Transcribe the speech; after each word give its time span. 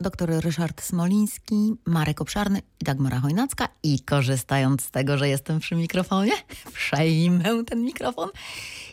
dr 0.00 0.40
Ryszard 0.40 0.82
Smoliński, 0.82 1.74
Marek 1.86 2.20
Obszarny 2.20 2.62
i 2.80 2.84
Dagmara 2.84 3.20
Chojnacka. 3.20 3.68
I 3.82 4.00
korzystając 4.00 4.84
z 4.84 4.90
tego, 4.90 5.18
że 5.18 5.28
jestem 5.28 5.58
przy 5.60 5.74
mikrofonie, 5.74 6.32
przejmę 6.74 7.64
ten 7.64 7.84
mikrofon 7.84 8.28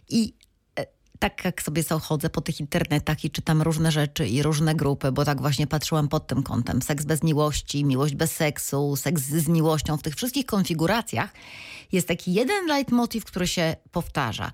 i 0.09 0.33
e, 0.79 0.85
tak 1.19 1.45
jak 1.45 1.61
sobie 1.61 1.83
chodzę 2.01 2.29
po 2.29 2.41
tych 2.41 2.59
internetach 2.59 3.25
i 3.25 3.31
czytam 3.31 3.61
różne 3.61 3.91
rzeczy 3.91 4.27
i 4.27 4.43
różne 4.43 4.75
grupy, 4.75 5.11
bo 5.11 5.25
tak 5.25 5.41
właśnie 5.41 5.67
patrzyłam 5.67 6.07
pod 6.07 6.27
tym 6.27 6.43
kątem. 6.43 6.81
Seks 6.81 7.05
bez 7.05 7.23
miłości, 7.23 7.85
miłość 7.85 8.15
bez 8.15 8.31
seksu, 8.31 8.95
seks 8.95 9.21
z 9.21 9.47
miłością. 9.47 9.97
W 9.97 10.01
tych 10.01 10.15
wszystkich 10.15 10.45
konfiguracjach 10.45 11.33
jest 11.91 12.07
taki 12.07 12.33
jeden 12.33 12.67
leitmotiv, 12.67 13.25
który 13.25 13.47
się 13.47 13.75
powtarza. 13.91 14.51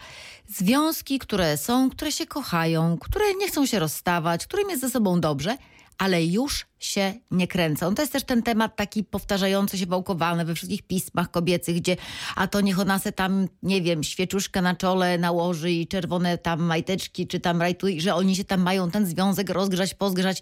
Związki, 0.47 1.19
które 1.19 1.57
są, 1.57 1.89
które 1.89 2.11
się 2.11 2.25
kochają, 2.25 2.97
które 2.97 3.25
nie 3.33 3.47
chcą 3.47 3.65
się 3.65 3.79
rozstawać, 3.79 4.47
którym 4.47 4.69
jest 4.69 4.81
ze 4.81 4.89
sobą 4.89 5.21
dobrze, 5.21 5.57
ale 5.97 6.25
już 6.25 6.65
się 6.79 7.13
nie 7.31 7.47
kręcą. 7.47 7.95
To 7.95 8.01
jest 8.01 8.13
też 8.13 8.23
ten 8.23 8.43
temat 8.43 8.75
taki 8.75 9.03
powtarzający 9.03 9.77
się, 9.77 9.85
wałkowany 9.85 10.45
we 10.45 10.55
wszystkich 10.55 10.81
pismach 10.81 11.31
kobiecych, 11.31 11.75
gdzie 11.75 11.97
a 12.35 12.47
to 12.47 12.61
niech 12.61 12.79
ona 12.79 12.99
se 12.99 13.11
tam, 13.11 13.47
nie 13.63 13.81
wiem, 13.81 14.03
świeczuszkę 14.03 14.61
na 14.61 14.75
czole 14.75 15.17
nałoży 15.17 15.71
i 15.71 15.87
czerwone 15.87 16.37
tam 16.37 16.63
majteczki, 16.63 17.27
czy 17.27 17.39
tam 17.39 17.61
rajtuje, 17.61 18.01
że 18.01 18.15
oni 18.15 18.35
się 18.35 18.43
tam 18.43 18.61
mają 18.61 18.91
ten 18.91 19.05
związek 19.05 19.49
rozgrzać, 19.49 19.93
pozgrzać, 19.93 20.41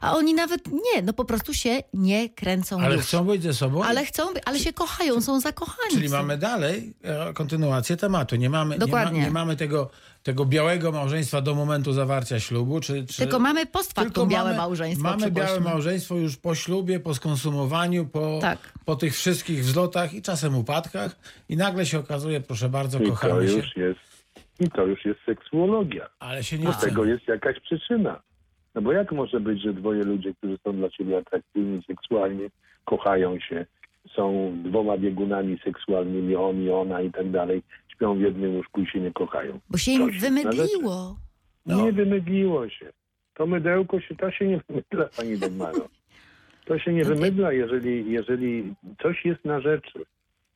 a 0.00 0.16
oni 0.16 0.34
nawet 0.34 0.66
nie, 0.66 1.02
no 1.02 1.12
po 1.12 1.24
prostu 1.24 1.54
się 1.54 1.82
nie 1.94 2.28
kręcą 2.28 2.80
Ale 2.80 2.96
już. 2.96 3.04
chcą 3.04 3.24
być 3.24 3.42
ze 3.42 3.54
sobą? 3.54 3.84
Ale 3.84 4.04
chcą, 4.04 4.22
ale 4.44 4.58
się 4.58 4.72
kochają, 4.72 5.20
są 5.20 5.40
zakochani. 5.40 5.94
Czyli 5.94 6.08
mamy 6.08 6.38
dalej 6.38 6.94
e, 7.02 7.32
kontynuację 7.32 7.96
tematu. 7.96 8.36
Nie 8.36 8.50
mamy, 8.50 8.74
nie, 8.74 8.78
ma, 8.80 8.86
Dokładnie. 8.86 9.20
nie 9.20 9.30
mamy 9.30 9.56
tego, 9.56 9.90
tego 10.22 10.44
białego 10.44 10.92
małżeństwa 10.92 11.40
do 11.40 11.54
momentu 11.54 11.92
zawarcia 11.92 12.40
ślubu. 12.40 12.80
Czy, 12.80 13.06
czy... 13.06 13.16
Tylko 13.18 13.38
mamy 13.38 13.66
post 13.66 13.92
factum 13.92 14.28
białe 14.28 14.44
mamy, 14.44 14.56
małżeństwo. 14.56 15.08
Mamy 15.08 15.30
białe 15.30 15.60
małżeństwo 15.60 16.14
już 16.16 16.36
po 16.36 16.54
ślubie, 16.54 17.00
po 17.00 17.14
skonsumowaniu, 17.14 18.06
po, 18.06 18.38
Tak. 18.40 18.58
po 18.84 18.96
tych 18.96 19.14
wszystkich 19.14 19.60
wzlotach 19.60 20.14
i 20.14 20.22
czasem 20.22 20.56
upadkach 20.56 21.16
i 21.48 21.56
nagle 21.56 21.86
się 21.86 21.98
okazuje, 21.98 22.40
proszę 22.40 22.68
bardzo, 22.68 22.98
I 22.98 23.02
to 23.02 23.10
kochamy 23.10 23.48
się, 23.48 23.56
już 23.56 23.76
jest, 23.76 24.00
i 24.60 24.70
to 24.70 24.86
już 24.86 25.04
jest 25.04 25.20
seksuologia. 25.26 26.06
ale 26.18 26.44
się 26.44 26.58
nie 26.58 26.64
Do 26.64 26.72
tego 26.72 27.04
jest 27.04 27.28
jakaś 27.28 27.60
przyczyna. 27.60 28.20
No 28.74 28.82
bo 28.82 28.92
jak 28.92 29.12
może 29.12 29.40
być, 29.40 29.62
że 29.62 29.72
dwoje 29.72 30.02
ludzie, 30.02 30.34
którzy 30.34 30.58
są 30.64 30.72
dla 30.76 30.88
ciebie 30.90 31.18
atrakcyjni 31.18 31.82
seksualnie, 31.86 32.48
kochają 32.84 33.40
się, 33.40 33.66
są 34.16 34.52
dwoma 34.64 34.98
biegunami 34.98 35.58
seksualnymi, 35.64 36.36
on 36.36 36.62
i 36.62 36.70
ona 36.70 37.00
i 37.02 37.10
tak 37.12 37.30
dalej, 37.30 37.62
śpią 38.00 38.14
w 38.14 38.20
jednym 38.20 38.56
łóżku 38.56 38.80
i 38.80 38.86
się 38.86 39.00
nie 39.00 39.12
kochają. 39.12 39.60
Bo 39.70 39.78
się 39.78 39.92
im 39.92 40.10
wymydliło. 40.10 41.16
No. 41.66 41.84
Nie 41.84 41.92
wymydliło 41.92 42.68
się. 42.68 42.92
To 43.34 43.46
mydełko 43.46 44.00
się, 44.00 44.16
to 44.16 44.30
się 44.30 44.46
nie 44.46 44.60
wymydla, 44.68 45.08
pani 45.16 45.38
Dagmaro. 45.42 45.88
To 46.64 46.78
się 46.78 46.92
nie 46.92 47.04
wymydla, 47.04 47.52
jeżeli, 47.52 48.12
jeżeli 48.12 48.74
coś 49.02 49.24
jest 49.24 49.44
na 49.44 49.60
rzeczy 49.60 49.98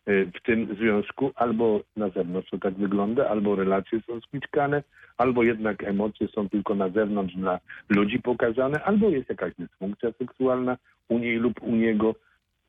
y, 0.09 0.31
w 0.35 0.43
tym 0.43 0.77
związku, 0.77 1.31
albo 1.35 1.81
na 1.97 2.09
zewnątrz 2.09 2.51
to 2.51 2.59
tak 2.59 2.75
wygląda, 2.75 3.29
albo 3.29 3.57
relacje 3.57 4.01
są 4.07 4.21
spiczkane, 4.21 4.83
albo 5.17 5.43
jednak 5.43 5.85
emocje 5.85 6.29
są 6.29 6.49
tylko 6.49 6.75
na 6.75 6.89
zewnątrz 6.89 7.35
dla 7.35 7.61
ludzi 7.89 8.19
pokazane, 8.19 8.85
albo 8.85 9.09
jest 9.09 9.29
jakaś 9.29 9.53
dysfunkcja 9.59 10.13
seksualna 10.19 10.77
u 11.09 11.19
niej 11.19 11.37
lub 11.37 11.63
u 11.63 11.77
niego. 11.77 12.15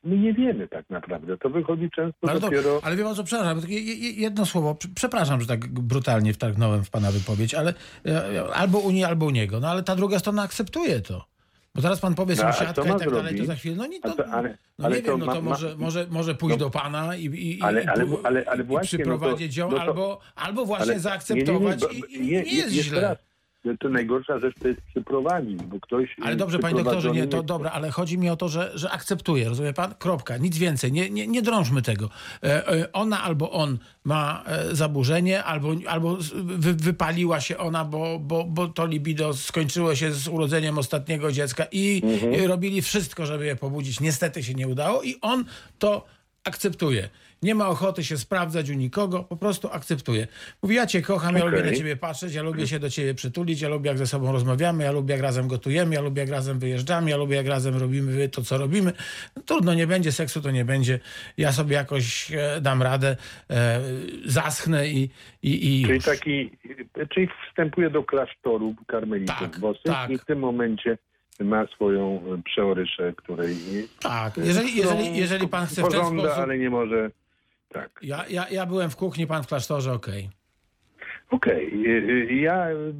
My 0.06 0.18
nie 0.18 0.32
wiemy 0.34 0.68
tak 0.68 0.90
naprawdę. 0.90 1.38
To 1.38 1.50
wychodzi 1.50 1.90
często 1.94 2.18
Ale, 2.28 2.40
to, 2.40 2.46
dopiero... 2.46 2.80
ale 2.82 2.96
wie 2.96 3.04
pan 3.04 3.14
co, 3.14 3.24
przepraszam, 3.24 3.60
jedno 4.16 4.46
słowo, 4.46 4.74
Prze- 4.74 4.88
przepraszam, 4.94 5.40
że 5.40 5.46
tak 5.46 5.68
brutalnie 5.68 6.32
wtargnąłem 6.32 6.84
w 6.84 6.90
pana 6.90 7.12
wypowiedź, 7.12 7.54
ale 7.54 7.74
e, 8.06 8.44
albo 8.54 8.78
u 8.78 8.90
niej, 8.90 9.04
albo 9.04 9.26
u 9.26 9.30
niego, 9.30 9.60
no 9.60 9.68
ale 9.68 9.82
ta 9.82 9.96
druga 9.96 10.18
strona 10.18 10.42
akceptuje 10.42 11.00
to. 11.00 11.24
Bo 11.74 11.82
teraz 11.82 12.00
pan 12.00 12.14
powie 12.14 12.34
No, 12.34 12.42
sąsiadka 12.42 12.64
i 12.64 12.74
tak 12.74 12.84
dalej, 12.98 13.04
to 13.08 13.10
zrobić? 13.10 13.46
za 13.46 13.54
chwilę, 13.54 13.76
no 13.76 13.86
nie, 13.86 13.98
no, 14.04 14.14
to- 14.14 14.26
ale- 14.26 14.58
no 14.78 14.86
ale 14.86 14.96
nie 14.96 15.02
to 15.02 15.10
wiem, 15.16 15.26
no 15.26 15.34
to 15.34 15.42
ma- 15.42 15.50
może, 15.50 15.76
może, 15.76 16.06
może 16.10 16.34
pójść 16.34 16.58
no- 16.58 16.64
do 16.64 16.70
pana 16.70 17.16
i, 17.16 17.24
i, 17.24 17.58
i, 17.58 17.62
Ale- 17.62 17.84
ale- 17.88 18.06
ale- 18.24 18.44
ale 18.46 18.62
i 18.62 18.66
właśnie, 18.66 18.98
no 18.98 19.04
to- 19.04 19.10
przyprowadzić 19.18 19.56
ją, 19.56 19.70
no 19.70 19.76
to- 19.76 19.82
albo, 19.82 20.20
albo 20.36 20.64
właśnie 20.66 20.92
Ale- 20.92 21.00
zaakceptować 21.00 21.80
nie, 21.82 21.88
nie, 21.88 22.26
nie, 22.26 22.42
i, 22.42 22.48
i 22.52 22.56
nie, 22.56 22.60
jest 22.62 22.70
źle. 22.70 23.00
raz. 23.00 23.18
To 23.80 23.88
najgorsza 23.88 24.38
rzecz 24.38 24.54
to 24.62 24.68
jest 24.68 24.80
przyprowadzić, 24.80 25.62
bo 25.62 25.80
ktoś... 25.80 26.16
Ale 26.22 26.36
dobrze, 26.36 26.58
panie 26.58 26.84
doktorze, 26.84 27.10
nie, 27.10 27.26
to 27.26 27.42
dobra, 27.42 27.70
ale 27.70 27.90
chodzi 27.90 28.18
mi 28.18 28.30
o 28.30 28.36
to, 28.36 28.48
że, 28.48 28.70
że 28.74 28.90
akceptuje, 28.90 29.48
rozumie 29.48 29.72
pan? 29.72 29.94
Kropka, 29.98 30.36
nic 30.36 30.58
więcej, 30.58 30.92
nie, 30.92 31.10
nie, 31.10 31.26
nie 31.26 31.42
drążmy 31.42 31.82
tego. 31.82 32.10
E, 32.42 32.68
e, 32.68 32.92
ona 32.92 33.22
albo 33.22 33.50
on 33.50 33.78
ma 34.04 34.42
e, 34.46 34.74
zaburzenie, 34.74 35.44
albo, 35.44 35.74
albo 35.88 36.18
wy, 36.44 36.74
wypaliła 36.74 37.40
się 37.40 37.58
ona, 37.58 37.84
bo, 37.84 38.18
bo, 38.18 38.44
bo 38.44 38.68
to 38.68 38.86
libido 38.86 39.34
skończyło 39.34 39.94
się 39.94 40.12
z 40.12 40.28
urodzeniem 40.28 40.78
ostatniego 40.78 41.32
dziecka 41.32 41.66
i 41.72 42.02
e, 42.42 42.46
robili 42.46 42.82
wszystko, 42.82 43.26
żeby 43.26 43.46
je 43.46 43.56
pobudzić. 43.56 44.00
Niestety 44.00 44.42
się 44.42 44.54
nie 44.54 44.68
udało 44.68 45.02
i 45.02 45.14
on 45.20 45.44
to 45.78 46.06
akceptuje. 46.44 47.08
Nie 47.42 47.54
ma 47.54 47.68
ochoty 47.68 48.04
się 48.04 48.16
sprawdzać 48.18 48.70
u 48.70 48.74
nikogo, 48.74 49.24
po 49.24 49.36
prostu 49.36 49.68
akceptuje. 49.72 50.26
Mówi, 50.62 50.74
ja 50.74 50.86
cię 50.86 51.02
kocham, 51.02 51.36
ja 51.36 51.44
lubię 51.44 51.62
na 51.62 51.72
ciebie 51.72 51.96
patrzeć, 51.96 52.34
ja 52.34 52.42
lubię 52.42 52.66
się 52.66 52.78
do 52.78 52.90
ciebie 52.90 53.14
przytulić, 53.14 53.60
ja 53.60 53.68
lubię 53.68 53.88
jak 53.88 53.98
ze 53.98 54.06
sobą 54.06 54.32
rozmawiamy, 54.32 54.84
ja 54.84 54.92
lubię 54.92 55.14
jak 55.14 55.22
razem 55.22 55.48
gotujemy, 55.48 55.94
ja 55.94 56.00
lubię 56.00 56.20
jak 56.22 56.30
razem 56.30 56.58
wyjeżdżamy, 56.58 57.10
ja 57.10 57.16
lubię 57.16 57.36
jak 57.36 57.46
razem 57.46 57.76
robimy 57.76 58.28
to, 58.28 58.42
co 58.42 58.58
robimy. 58.58 58.92
No, 59.36 59.42
trudno, 59.42 59.74
nie 59.74 59.86
będzie 59.86 60.12
seksu, 60.12 60.42
to 60.42 60.50
nie 60.50 60.64
będzie. 60.64 60.98
Ja 61.38 61.52
sobie 61.52 61.76
jakoś 61.76 62.32
e, 62.32 62.60
dam 62.60 62.82
radę, 62.82 63.16
e, 63.50 63.80
zaschnę 64.24 64.88
i, 64.88 65.10
i, 65.42 65.82
i 65.82 65.86
Czyli 65.86 66.00
taki, 66.00 66.50
czyli 67.14 67.28
wstępuje 67.48 67.90
do 67.90 68.02
klasztoru 68.02 68.74
karmelitów 68.86 69.38
Tak, 69.38 69.58
bosych 69.58 69.84
tak. 69.84 70.10
i 70.10 70.18
w 70.18 70.24
tym 70.24 70.38
momencie 70.38 70.98
ma 71.40 71.66
swoją 71.66 72.22
e, 72.34 72.42
przeoryszę, 72.42 73.12
której 73.16 73.56
Tak, 74.00 74.36
jeżeli, 74.36 74.76
jeżeli, 74.76 75.16
jeżeli 75.16 75.48
pan 75.48 75.66
chce 75.66 75.82
w 75.82 75.84
ten 75.84 76.00
pożąda, 76.00 76.22
sposób... 76.22 76.42
ale 76.42 76.58
nie 76.58 76.70
może. 76.70 77.10
Tak. 77.68 77.90
Ja, 78.02 78.24
ja, 78.30 78.48
ja 78.50 78.66
byłem 78.66 78.90
w 78.90 78.96
kuchni, 78.96 79.26
pan 79.26 79.42
w 79.42 79.46
klasztorze, 79.46 79.92
okej. 79.92 80.30
Okej. 81.30 81.86
y, 81.86 82.30
y, 82.30 82.34
Ja 82.34 82.70
y, 82.70 82.94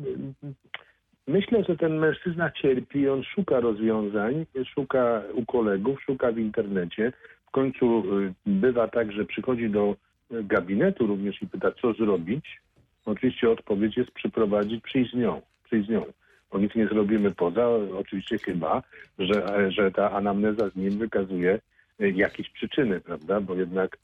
myślę, 1.27 1.65
że 1.69 1.77
ten 1.77 1.99
mężczyzna 1.99 2.51
cierpi, 2.51 3.09
on 3.09 3.25
szuka 3.25 3.61
rozwiązań, 3.61 4.47
szuka 4.75 5.23
u 5.35 5.45
kolegów, 5.47 6.03
szuka 6.03 6.33
w 6.33 6.39
internecie. 6.39 7.13
W 7.49 7.51
końcu 7.51 8.05
y, 8.21 8.33
bywa 8.47 8.89
tak, 8.89 9.13
że 9.13 9.25
przychodzi 9.25 9.71
do 9.71 9.97
y, 10.33 10.45
gabinetu 10.45 11.07
również 11.07 11.43
i 11.43 11.47
pyta, 11.47 11.73
co 11.83 11.93
zrobić. 11.93 12.61
Oczywiście 13.07 13.51
odpowiedź 13.51 13.97
jest 13.97 14.11
przyprowadzić, 14.11 14.85
przyjść 14.85 15.13
z 15.13 15.15
nią, 15.15 15.43
przyjść 15.65 15.87
z 15.89 15.91
nią. 15.91 16.05
Bo 16.53 16.59
nic 16.59 16.75
nie 16.75 16.87
zrobimy 16.87 17.31
poza, 17.31 17.69
oczywiście 17.99 18.39
chyba, 18.39 18.83
że, 19.19 19.71
że 19.71 19.91
ta 19.91 20.11
anamneza 20.11 20.71
z 20.71 20.77
nim 20.77 20.99
wykazuje 20.99 21.59
jakieś 21.99 22.51
przyczyny, 22.51 23.01
prawda? 23.01 23.41
Bo 23.41 23.55
jednak 23.55 23.99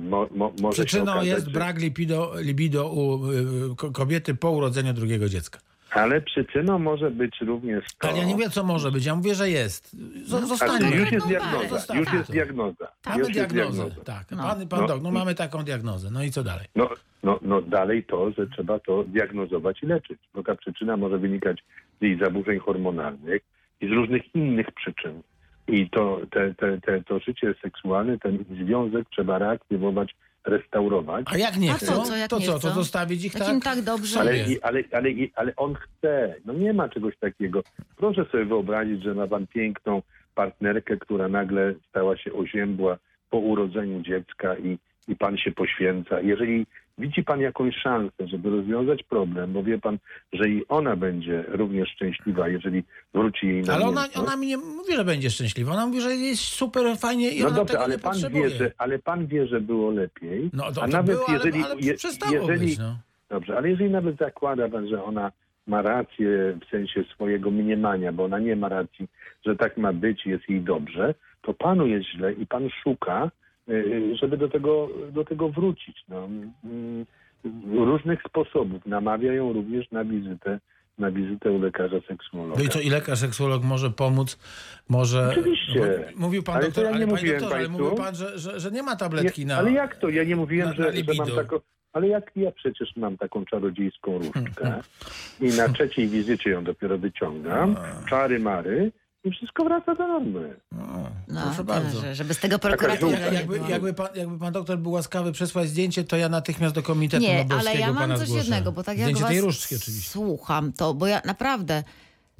mo, 0.00 0.28
mo, 0.34 0.52
może 0.62 0.84
Przyczyną 0.84 1.12
okazać, 1.12 1.26
jest 1.28 1.50
brak 1.52 1.78
libido, 1.78 2.32
libido 2.40 2.88
u 2.92 3.26
y, 3.32 3.76
ko- 3.76 3.90
kobiety 3.90 4.34
po 4.34 4.50
urodzeniu 4.50 4.92
drugiego 4.92 5.28
dziecka. 5.28 5.58
Ale 5.90 6.20
przyczyną 6.20 6.78
może 6.78 7.10
być 7.10 7.40
również 7.40 7.84
to... 7.98 8.08
Ale 8.08 8.18
ja 8.18 8.24
nie 8.24 8.32
mówię, 8.32 8.50
co 8.50 8.64
może 8.64 8.90
być, 8.92 9.04
ja 9.06 9.14
mówię, 9.14 9.34
że 9.34 9.50
jest. 9.50 9.96
Z- 10.26 10.34
Ale 10.34 10.46
Zostańmy. 10.46 10.96
już 10.96 11.12
jest 11.12 11.26
No 11.26 11.30
diagnoza, 11.30 11.94
już 11.94 12.12
jest 12.12 12.30
diagnoza. 12.30 12.88
Mamy 13.06 13.18
już 13.18 13.28
jest 13.28 13.40
diagnozę, 13.54 13.82
diagnoza. 13.84 14.04
tak. 14.04 14.26
No. 14.30 14.42
Pan, 14.42 14.68
pan 14.68 14.80
No. 14.80 14.86
dok, 14.86 15.02
no 15.02 15.10
mamy 15.10 15.34
taką 15.34 15.62
diagnozę. 15.64 16.10
No 16.10 16.22
i 16.22 16.30
co 16.30 16.42
dalej? 16.44 16.66
No, 16.76 16.88
no, 17.22 17.38
no 17.42 17.62
dalej 17.62 18.04
to, 18.04 18.30
że 18.30 18.46
trzeba 18.46 18.78
to 18.78 19.04
diagnozować 19.04 19.82
i 19.82 19.86
leczyć, 19.86 20.18
bo 20.34 20.42
ta 20.42 20.54
przyczyna 20.56 20.96
może 20.96 21.18
wynikać 21.18 21.64
z 22.00 22.02
jej 22.02 22.18
zaburzeń 22.18 22.58
hormonalnych 22.58 23.42
i 23.80 23.88
z 23.88 23.90
różnych 23.90 24.34
innych 24.34 24.66
przyczyn. 24.72 25.22
I 25.68 25.90
to, 25.90 26.20
te, 26.30 26.54
te, 26.54 26.80
te, 26.80 27.02
to 27.04 27.18
życie 27.18 27.54
seksualne, 27.62 28.18
ten 28.18 28.44
związek 28.64 29.08
trzeba 29.10 29.38
reaktywować, 29.38 30.14
restaurować. 30.44 31.26
A 31.28 31.36
jak 31.38 31.56
nie 31.56 31.70
A 31.70 31.74
chcą, 31.74 31.92
co, 31.92 32.02
co, 32.02 32.16
jak 32.16 32.30
to 32.30 32.38
nie 32.38 32.46
co, 32.46 32.52
to 32.52 32.58
chcą? 32.58 32.70
zostawić 32.74 33.24
ich 33.24 33.34
Jak 33.34 33.42
tak? 33.44 33.52
im 33.54 33.60
tak 33.60 33.82
dobrze. 33.82 34.20
Ale, 34.20 34.36
i- 34.38 34.62
ale, 34.62 34.82
ale, 34.92 35.10
i- 35.10 35.32
ale 35.34 35.52
on 35.56 35.74
chce. 35.74 36.34
No 36.44 36.52
nie 36.52 36.72
ma 36.72 36.88
czegoś 36.88 37.16
takiego. 37.16 37.62
Proszę 37.96 38.24
sobie 38.32 38.44
wyobrazić, 38.44 39.02
że 39.02 39.14
ma 39.14 39.26
pan 39.26 39.46
piękną 39.46 40.02
partnerkę, 40.34 40.96
która 40.96 41.28
nagle 41.28 41.74
stała 41.88 42.16
się 42.16 42.32
oziębła 42.32 42.98
po 43.30 43.38
urodzeniu 43.38 44.02
dziecka 44.02 44.56
i, 44.58 44.78
i 45.08 45.16
pan 45.16 45.36
się 45.38 45.52
poświęca. 45.52 46.20
Jeżeli 46.20 46.66
widzi 46.98 47.22
pan 47.24 47.40
jakąś 47.40 47.76
szansę, 47.76 48.28
żeby 48.28 48.50
rozwiązać 48.50 49.02
problem, 49.02 49.52
bo 49.52 49.62
wie 49.62 49.78
pan, 49.78 49.98
że 50.32 50.48
i 50.48 50.68
ona 50.68 50.96
będzie 50.96 51.44
również 51.48 51.88
szczęśliwa, 51.88 52.48
jeżeli 52.48 52.82
wróci 53.14 53.46
jej 53.46 53.62
na 53.62 53.74
Ale 53.74 53.84
ona, 53.86 54.08
ona 54.16 54.36
mi 54.36 54.46
nie 54.46 54.56
mówi, 54.56 54.96
że 54.96 55.04
będzie 55.04 55.30
szczęśliwa. 55.30 55.72
Ona 55.72 55.86
mówi, 55.86 56.00
że 56.00 56.10
jest 56.14 56.42
super 56.42 56.96
fajnie 56.96 57.30
i 57.30 57.40
No 57.40 57.46
ona 57.46 57.56
dobrze, 57.56 57.72
tego 57.72 57.84
ale 57.84 57.94
nie 57.94 57.98
pan, 58.02 58.12
potrzebuje. 58.12 58.42
wie, 58.48 58.50
że, 58.50 58.72
ale 58.78 58.98
pan 58.98 59.26
wie, 59.26 59.46
że 59.46 59.60
było 59.60 59.90
lepiej. 59.90 60.50
No 60.52 60.72
to, 60.72 60.82
a 60.82 60.86
to 60.86 60.92
nawet 60.92 61.16
było, 61.16 61.28
ale, 61.28 61.36
jeżeli, 61.38 61.62
ale 61.64 61.74
je- 61.80 61.94
przestało 61.94 62.32
jeżeli, 62.34 62.66
być. 62.66 62.78
No. 62.78 62.98
Dobrze, 63.30 63.56
ale 63.56 63.70
jeżeli 63.70 63.90
nawet 63.90 64.16
zakłada 64.18 64.68
pan, 64.68 64.88
że 64.88 65.04
ona 65.04 65.32
ma 65.66 65.82
rację 65.82 66.58
w 66.66 66.70
sensie 66.70 67.04
swojego 67.14 67.50
mniemania, 67.50 68.12
bo 68.12 68.24
ona 68.24 68.38
nie 68.38 68.56
ma 68.56 68.68
racji, 68.68 69.08
że 69.46 69.56
tak 69.56 69.76
ma 69.76 69.92
być 69.92 70.26
jest 70.26 70.48
jej 70.48 70.60
dobrze, 70.60 71.14
to 71.42 71.54
panu 71.54 71.86
jest 71.86 72.06
źle 72.08 72.32
i 72.32 72.46
pan 72.46 72.68
szuka, 72.82 73.30
żeby 74.20 74.36
do 74.36 74.48
tego, 74.48 74.88
do 75.12 75.24
tego 75.24 75.48
wrócić. 75.48 75.96
No. 76.08 76.28
Mm, 76.64 77.06
Różnych 77.74 78.22
sposobów 78.28 78.86
namawia 78.86 79.32
ją 79.32 79.52
również 79.52 79.90
na 79.90 80.04
wizytę 80.04 80.58
na 80.98 81.10
wizytę 81.10 81.52
u 81.52 81.60
lekarza 81.60 81.96
seksuologa. 82.08 82.58
No 82.58 82.64
i 82.64 82.68
co, 82.68 82.80
i 82.80 82.90
lekarz, 82.90 83.18
seksuolog 83.18 83.62
może 83.62 83.90
pomóc, 83.90 84.38
może... 84.88 85.28
Oczywiście. 85.30 86.04
Bo 86.14 86.20
Mówił 86.20 86.42
pan 86.42 86.54
Ale 86.54 86.64
to 86.64 86.68
doktor, 86.68 86.84
ja 86.84 86.90
nie 86.90 86.96
ale 86.96 87.06
mówiłem 87.06 87.40
doktorze, 87.40 87.60
ale 87.60 87.68
mówił 87.68 87.94
pan, 87.94 88.14
że, 88.14 88.38
że, 88.38 88.60
że 88.60 88.70
nie 88.70 88.82
ma 88.82 88.96
tabletki 88.96 89.40
Nie, 89.40 89.46
na... 89.46 89.58
ale 89.58 89.72
jak 89.72 89.96
to? 89.96 90.08
Ja 90.08 90.24
nie 90.24 90.36
mówiłem, 90.36 90.68
na- 90.68 90.74
że, 90.74 90.82
na 90.82 90.92
że 90.92 91.14
mam 91.18 91.30
taką... 91.30 91.56
Ale 91.92 92.08
jak 92.08 92.30
ja 92.36 92.52
przecież 92.52 92.96
mam 92.96 93.16
taką 93.16 93.44
czarodziejską 93.44 94.18
różdżkę 94.18 94.80
i 95.40 95.48
na 95.48 95.68
trzeciej 95.68 96.08
wizycie 96.08 96.50
ją 96.50 96.64
dopiero 96.64 96.98
wyciągam, 96.98 97.76
czary 98.08 98.38
mary 98.38 98.92
i 99.24 99.30
wszystko 99.30 99.64
wraca 99.64 99.94
do 99.94 100.08
normy. 100.08 100.56
O, 100.72 100.76
No, 101.28 101.40
proszę 101.42 101.56
to, 101.56 101.64
bardzo. 101.64 102.00
że- 102.00 102.14
żeby 102.14 102.34
z 102.34 102.38
tego 102.38 102.58
prokuratura 102.58 103.18
nie 103.18 103.34
Jakby, 103.34 103.58
jakby, 103.68 103.94
pan, 103.94 104.08
jakby 104.14 104.38
pan 104.38 104.52
doktor 104.52 104.78
był 104.78 104.92
łaskawy 104.92 105.32
przesłać 105.32 105.68
zdjęcie, 105.68 106.04
to 106.04 106.16
ja 106.16 106.28
natychmiast 106.28 106.74
do 106.74 106.82
Komitetu 106.82 107.22
Nie, 107.22 107.46
ale 107.60 107.74
ja 107.76 107.92
mam 107.92 108.10
coś 108.16 108.18
zgłoszę. 108.28 108.40
jednego, 108.42 108.72
bo 108.72 108.82
tak 108.82 108.98
jak 108.98 109.04
Zdjęcie 109.06 109.22
was 109.22 109.30
tej 109.30 109.40
różdżki 109.40 109.76
oczywiście. 109.76 110.10
słucham, 110.10 110.72
to, 110.72 110.94
bo 110.94 111.06
ja 111.06 111.20
naprawdę, 111.24 111.84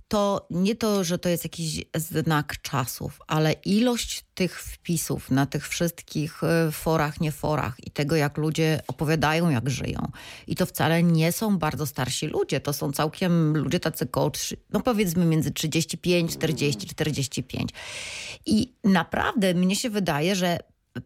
to 0.09 0.47
nie 0.51 0.77
to, 0.77 1.05
że 1.05 1.19
to 1.19 1.29
jest 1.29 1.45
jakiś 1.45 1.85
znak 1.95 2.63
czasów, 2.63 3.21
ale 3.27 3.53
ilość 3.53 4.25
tych 4.35 4.63
wpisów 4.63 5.31
na 5.31 5.47
tych 5.47 5.69
wszystkich 5.69 6.45
e, 6.45 6.73
forach, 6.73 7.21
nie 7.21 7.33
forach 7.33 7.77
i 7.87 7.91
tego, 7.91 8.17
jak 8.17 8.39
ludzie 8.39 8.81
opowiadają, 8.87 9.51
jak 9.51 9.71
żyją. 9.71 10.13
I 10.47 10.57
to 10.57 10.67
wcale 10.67 11.03
nie 11.03 11.33
są 11.33 11.59
bardzo 11.59 11.87
starsi 11.87 12.27
ludzie, 12.27 12.61
to 12.61 12.73
są 12.73 12.93
całkiem 12.93 13.57
ludzie 13.57 13.81
tacy 13.81 14.07
koło, 14.07 14.31
no 14.71 14.81
powiedzmy 14.81 15.25
między 15.25 15.51
35, 15.51 16.33
40, 16.33 16.87
45. 16.87 17.71
I 18.47 18.75
naprawdę 18.85 19.55
mnie 19.55 19.77
się 19.77 19.91
wydaje, 19.91 20.37
że 20.37 20.59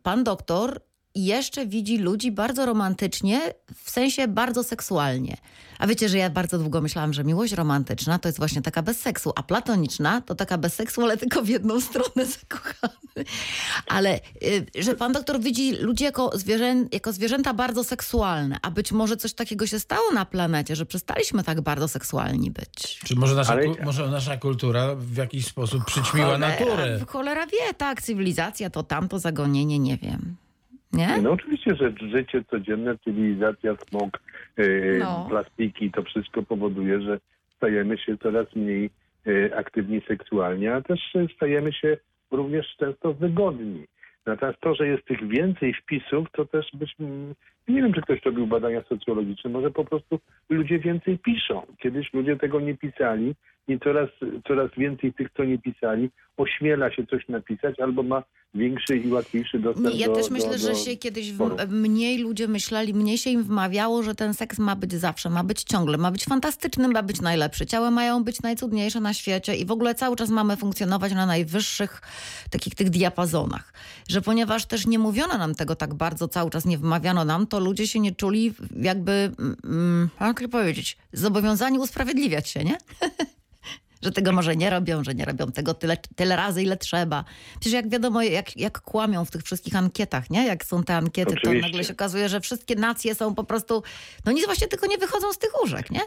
pan 0.02 0.24
doktor 0.24 0.80
jeszcze 1.14 1.66
widzi 1.66 1.98
ludzi 1.98 2.32
bardzo 2.32 2.66
romantycznie, 2.66 3.40
w 3.84 3.90
sensie 3.90 4.28
bardzo 4.28 4.64
seksualnie. 4.64 5.36
A 5.78 5.86
wiecie, 5.86 6.08
że 6.08 6.18
ja 6.18 6.30
bardzo 6.30 6.58
długo 6.58 6.80
myślałam, 6.80 7.12
że 7.12 7.24
miłość 7.24 7.52
romantyczna 7.52 8.18
to 8.18 8.28
jest 8.28 8.38
właśnie 8.38 8.62
taka 8.62 8.82
bez 8.82 9.00
seksu, 9.00 9.32
a 9.36 9.42
platoniczna 9.42 10.20
to 10.20 10.34
taka 10.34 10.58
bez 10.58 10.74
seksu, 10.74 11.02
ale 11.02 11.16
tylko 11.16 11.42
w 11.42 11.48
jedną 11.48 11.80
stronę 11.80 12.26
zakochany. 12.40 13.24
Ale 13.86 14.20
y, 14.42 14.66
że 14.78 14.94
pan 14.94 15.12
doktor 15.12 15.40
widzi 15.40 15.72
ludzi 15.76 16.04
jako, 16.04 16.38
zwierzę, 16.38 16.74
jako 16.92 17.12
zwierzęta 17.12 17.54
bardzo 17.54 17.84
seksualne, 17.84 18.58
a 18.62 18.70
być 18.70 18.92
może 18.92 19.16
coś 19.16 19.32
takiego 19.34 19.66
się 19.66 19.78
stało 19.80 20.12
na 20.14 20.24
planecie, 20.24 20.76
że 20.76 20.86
przestaliśmy 20.86 21.44
tak 21.44 21.60
bardzo 21.60 21.88
seksualni 21.88 22.50
być. 22.50 23.00
Czy 23.04 23.16
może 23.16 23.34
nasza, 23.34 23.52
Ale- 23.52 23.66
może 23.84 24.08
nasza 24.08 24.36
kultura 24.36 24.94
w 24.94 25.16
jakiś 25.16 25.46
sposób 25.46 25.84
przyćmiła 25.84 26.38
naturę? 26.38 27.00
Cholera 27.08 27.46
wie, 27.46 27.74
tak, 27.76 28.02
cywilizacja 28.02 28.70
to 28.70 28.82
tamto 28.82 29.18
zagonienie, 29.18 29.78
nie 29.78 29.96
wiem. 29.96 30.36
Nie? 30.92 31.22
No 31.22 31.32
oczywiście, 31.32 31.76
że 31.76 31.92
życie 32.10 32.44
codzienne, 32.50 32.98
cywilizacja, 32.98 33.76
smog, 33.88 34.22
yy, 34.56 34.98
No. 35.00 35.26
plastiki, 35.28 35.90
to 35.90 36.02
wszystko 36.02 36.42
powoduje, 36.42 37.00
że 37.00 37.20
stajemy 37.56 37.98
się 37.98 38.18
coraz 38.18 38.56
mniej 38.56 38.90
yy, 39.26 39.56
aktywni 39.56 40.00
seksualnie, 40.08 40.74
a 40.74 40.82
też 40.82 41.00
yy, 41.14 41.26
stajemy 41.36 41.72
się 41.72 41.96
również 42.30 42.66
często 42.78 43.12
wygodni. 43.12 43.86
Natomiast 44.26 44.60
to, 44.60 44.74
że 44.74 44.86
jest 44.86 45.04
tych 45.04 45.28
więcej 45.28 45.74
wpisów, 45.74 46.28
to 46.32 46.44
też 46.44 46.66
byśmy... 46.74 47.34
Nie 47.68 47.82
wiem, 47.82 47.92
czy 47.92 48.02
ktoś 48.02 48.22
robił 48.22 48.46
badania 48.46 48.82
socjologiczne, 48.88 49.50
może 49.50 49.70
po 49.70 49.84
prostu 49.84 50.18
ludzie 50.48 50.78
więcej 50.78 51.18
piszą. 51.18 51.62
Kiedyś 51.78 52.12
ludzie 52.12 52.36
tego 52.36 52.60
nie 52.60 52.76
pisali 52.76 53.34
i 53.68 53.78
coraz, 53.78 54.08
coraz 54.48 54.70
więcej 54.76 55.12
tych, 55.12 55.28
co 55.36 55.44
nie 55.44 55.58
pisali, 55.58 56.10
ośmiela 56.36 56.92
się 56.92 57.06
coś 57.06 57.28
napisać 57.28 57.80
albo 57.80 58.02
ma 58.02 58.22
większy 58.54 58.96
i 58.96 59.12
łatwiejszy 59.12 59.58
dostęp 59.58 59.94
ja 59.94 60.06
do 60.06 60.14
też 60.14 60.30
myślę, 60.30 60.50
do, 60.50 60.58
że 60.58 60.68
do... 60.68 60.74
się 60.74 60.96
kiedyś 60.96 61.32
w, 61.32 61.68
mniej 61.68 62.18
ludzie 62.18 62.48
myśleli, 62.48 62.94
mniej 62.94 63.18
się 63.18 63.30
im 63.30 63.42
wmawiało, 63.42 64.02
że 64.02 64.14
ten 64.14 64.34
seks 64.34 64.58
ma 64.58 64.76
być 64.76 64.92
zawsze, 64.92 65.30
ma 65.30 65.44
być 65.44 65.62
ciągle, 65.62 65.98
ma 65.98 66.10
być 66.10 66.24
fantastyczny, 66.24 66.88
ma 66.88 67.02
być 67.02 67.20
najlepszy. 67.20 67.66
Ciała 67.66 67.90
mają 67.90 68.24
być 68.24 68.42
najcudniejsze 68.42 69.00
na 69.00 69.14
świecie 69.14 69.54
i 69.54 69.66
w 69.66 69.70
ogóle 69.70 69.94
cały 69.94 70.16
czas 70.16 70.30
mamy 70.30 70.56
funkcjonować 70.56 71.12
na 71.12 71.26
najwyższych 71.26 72.00
takich 72.50 72.74
tych 72.74 72.90
diapazonach. 72.90 73.72
Że 74.08 74.22
ponieważ 74.22 74.66
też 74.66 74.86
nie 74.86 74.98
mówiono 74.98 75.38
nam 75.38 75.54
tego 75.54 75.76
tak 75.76 75.94
bardzo, 75.94 76.28
cały 76.28 76.50
czas 76.50 76.64
nie 76.64 76.78
wmawiano 76.78 77.24
nam, 77.24 77.46
to 77.52 77.60
ludzie 77.60 77.88
się 77.88 78.00
nie 78.00 78.14
czuli 78.14 78.54
jakby, 78.76 79.32
mm, 79.64 80.08
jak 80.20 80.40
to 80.40 80.48
powiedzieć, 80.48 80.96
zobowiązani 81.12 81.78
usprawiedliwiać 81.78 82.48
się, 82.48 82.64
nie? 82.64 82.78
że 84.02 84.12
tego 84.12 84.32
może 84.32 84.56
nie 84.56 84.70
robią, 84.70 85.04
że 85.04 85.14
nie 85.14 85.24
robią 85.24 85.46
tego 85.46 85.74
tyle, 85.74 85.96
tyle 86.16 86.36
razy, 86.36 86.62
ile 86.62 86.76
trzeba. 86.76 87.24
Przecież 87.60 87.72
jak 87.72 87.88
wiadomo, 87.88 88.22
jak, 88.22 88.56
jak 88.56 88.80
kłamią 88.80 89.24
w 89.24 89.30
tych 89.30 89.42
wszystkich 89.42 89.76
ankietach, 89.76 90.30
nie? 90.30 90.46
Jak 90.46 90.64
są 90.64 90.84
te 90.84 90.96
ankiety, 90.96 91.34
to 91.34 91.40
Oczywiście. 91.40 91.68
nagle 91.68 91.84
się 91.84 91.92
okazuje, 91.92 92.28
że 92.28 92.40
wszystkie 92.40 92.74
nacje 92.74 93.14
są 93.14 93.34
po 93.34 93.44
prostu, 93.44 93.82
no 94.26 94.32
nic 94.32 94.46
właśnie 94.46 94.68
tylko 94.68 94.86
nie 94.86 94.98
wychodzą 94.98 95.32
z 95.32 95.38
tych 95.38 95.60
łóżek, 95.60 95.90
nie? 95.90 96.00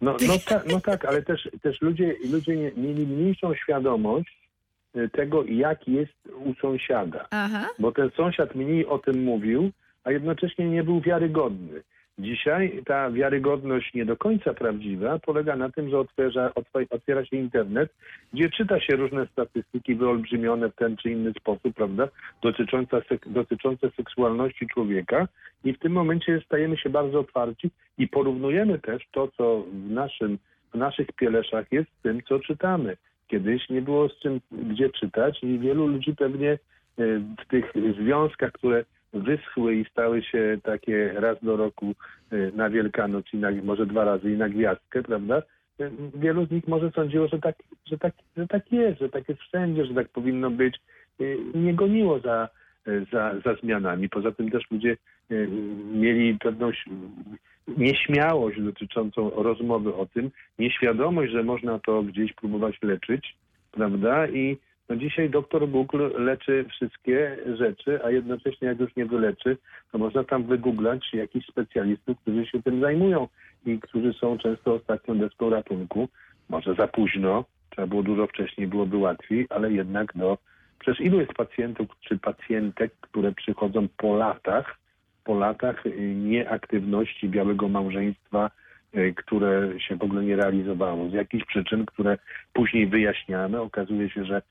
No, 0.00 0.16
no, 0.26 0.34
ta, 0.48 0.62
no 0.66 0.80
tak, 0.80 1.04
ale 1.04 1.22
też, 1.22 1.48
też 1.62 1.80
ludzie, 1.80 2.14
ludzie 2.30 2.72
mieli 2.76 3.06
mniejszą 3.06 3.54
świadomość 3.54 4.50
y, 4.96 5.08
tego, 5.08 5.44
jak 5.44 5.88
jest 5.88 6.18
u 6.44 6.54
sąsiada. 6.54 7.26
Aha. 7.30 7.68
Bo 7.78 7.92
ten 7.92 8.10
sąsiad 8.16 8.54
mniej 8.54 8.86
o 8.86 8.98
tym 8.98 9.24
mówił, 9.24 9.72
a 10.04 10.10
jednocześnie 10.12 10.70
nie 10.70 10.82
był 10.82 11.00
wiarygodny. 11.00 11.82
Dzisiaj 12.18 12.82
ta 12.86 13.10
wiarygodność 13.10 13.94
nie 13.94 14.04
do 14.04 14.16
końca 14.16 14.54
prawdziwa 14.54 15.18
polega 15.18 15.56
na 15.56 15.70
tym, 15.70 15.90
że 15.90 15.98
otwiera, 15.98 16.52
otwiera 16.90 17.24
się 17.24 17.36
internet, 17.36 17.94
gdzie 18.32 18.50
czyta 18.50 18.80
się 18.80 18.96
różne 18.96 19.26
statystyki 19.26 19.94
wyolbrzymione 19.94 20.70
w 20.70 20.74
ten 20.74 20.96
czy 20.96 21.10
inny 21.10 21.32
sposób, 21.32 21.74
prawda, 21.74 22.08
dotyczące, 22.42 23.02
dotyczące 23.26 23.90
seksualności 23.90 24.66
człowieka 24.66 25.28
i 25.64 25.72
w 25.72 25.78
tym 25.78 25.92
momencie 25.92 26.40
stajemy 26.44 26.76
się 26.76 26.90
bardzo 26.90 27.20
otwarci 27.20 27.70
i 27.98 28.08
porównujemy 28.08 28.78
też 28.78 29.02
to, 29.12 29.28
co 29.36 29.64
w, 29.72 29.90
naszym, 29.90 30.38
w 30.74 30.78
naszych 30.78 31.12
pieleszach 31.12 31.72
jest 31.72 31.90
z 31.98 32.02
tym, 32.02 32.22
co 32.28 32.38
czytamy. 32.38 32.96
Kiedyś 33.28 33.68
nie 33.68 33.82
było 33.82 34.08
z 34.08 34.18
czym, 34.18 34.40
gdzie 34.52 34.90
czytać 34.90 35.42
i 35.42 35.58
wielu 35.58 35.86
ludzi 35.86 36.14
pewnie 36.14 36.50
e, 36.52 36.58
w 37.18 37.48
tych 37.48 37.72
związkach, 38.00 38.52
które 38.52 38.84
wyschły 39.12 39.74
i 39.74 39.84
stały 39.84 40.22
się 40.22 40.58
takie 40.62 41.12
raz 41.12 41.38
do 41.42 41.56
roku 41.56 41.94
e, 42.30 42.36
na 42.56 42.70
Wielkanoc 42.70 43.26
i 43.32 43.36
na, 43.36 43.50
może 43.64 43.86
dwa 43.86 44.04
razy 44.04 44.32
i 44.32 44.36
na 44.36 44.48
gwiazdkę, 44.48 45.02
prawda? 45.02 45.42
E, 45.80 45.90
Wielu 46.14 46.46
z 46.46 46.50
nich 46.50 46.68
może 46.68 46.90
sądziło, 46.90 47.28
że 47.28 47.38
tak, 47.38 47.56
że 47.86 47.98
tak, 47.98 48.14
że 48.36 48.46
tak 48.46 48.72
jest, 48.72 49.00
że 49.00 49.08
tak 49.08 49.28
jest 49.28 49.40
wszędzie, 49.40 49.84
że 49.84 49.94
tak 49.94 50.08
powinno 50.08 50.50
być. 50.50 50.76
E, 51.20 51.24
Nie 51.54 51.74
goniło 51.74 52.20
za, 52.20 52.48
za, 53.12 53.34
za 53.44 53.54
zmianami. 53.54 54.08
Poza 54.08 54.32
tym 54.32 54.50
też 54.50 54.70
ludzie 54.70 54.96
mieli 55.92 56.38
pewną 56.38 56.70
nieśmiałość 57.76 58.60
dotyczącą 58.60 59.30
rozmowy 59.30 59.94
o 59.94 60.06
tym, 60.06 60.30
nieświadomość, 60.58 61.32
że 61.32 61.42
można 61.42 61.78
to 61.78 62.02
gdzieś 62.02 62.32
próbować 62.32 62.78
leczyć, 62.82 63.36
prawda? 63.72 64.28
I 64.28 64.58
no 64.88 64.96
dzisiaj 64.96 65.30
doktor 65.30 65.68
Google 65.68 66.08
leczy 66.18 66.64
wszystkie 66.70 67.36
rzeczy, 67.58 68.04
a 68.04 68.10
jednocześnie 68.10 68.68
jak 68.68 68.80
już 68.80 68.96
nie 68.96 69.06
wyleczy, 69.06 69.56
to 69.92 69.98
można 69.98 70.24
tam 70.24 70.44
wygooglać 70.44 71.14
jakichś 71.14 71.46
specjalistów, 71.46 72.20
którzy 72.20 72.46
się 72.46 72.62
tym 72.62 72.80
zajmują 72.80 73.28
i 73.66 73.78
którzy 73.78 74.12
są 74.12 74.38
często 74.38 74.74
ostatnią 74.74 75.18
deską 75.18 75.50
ratunku. 75.50 76.08
Może 76.48 76.74
za 76.74 76.88
późno, 76.88 77.44
trzeba 77.70 77.86
było 77.86 78.02
dużo 78.02 78.26
wcześniej, 78.26 78.66
byłoby 78.66 78.96
łatwiej, 78.96 79.46
ale 79.50 79.72
jednak 79.72 80.14
no, 80.14 80.38
przecież 80.78 81.00
ilu 81.00 81.20
jest 81.20 81.32
pacjentów 81.32 81.88
czy 82.00 82.18
pacjentek, 82.18 82.92
które 83.00 83.32
przychodzą 83.32 83.88
po 83.96 84.16
latach, 84.16 84.78
po 85.24 85.34
latach 85.34 85.84
nieaktywności 86.14 87.28
białego 87.28 87.68
małżeństwa, 87.68 88.50
y, 88.96 89.14
które 89.16 89.80
się 89.80 89.96
w 89.96 90.02
ogóle 90.02 90.24
nie 90.24 90.36
realizowało. 90.36 91.10
Z 91.10 91.12
jakichś 91.12 91.44
przyczyn, 91.44 91.86
które 91.86 92.18
później 92.52 92.86
wyjaśniamy, 92.86 93.60
okazuje 93.60 94.10
się, 94.10 94.24
że 94.24 94.42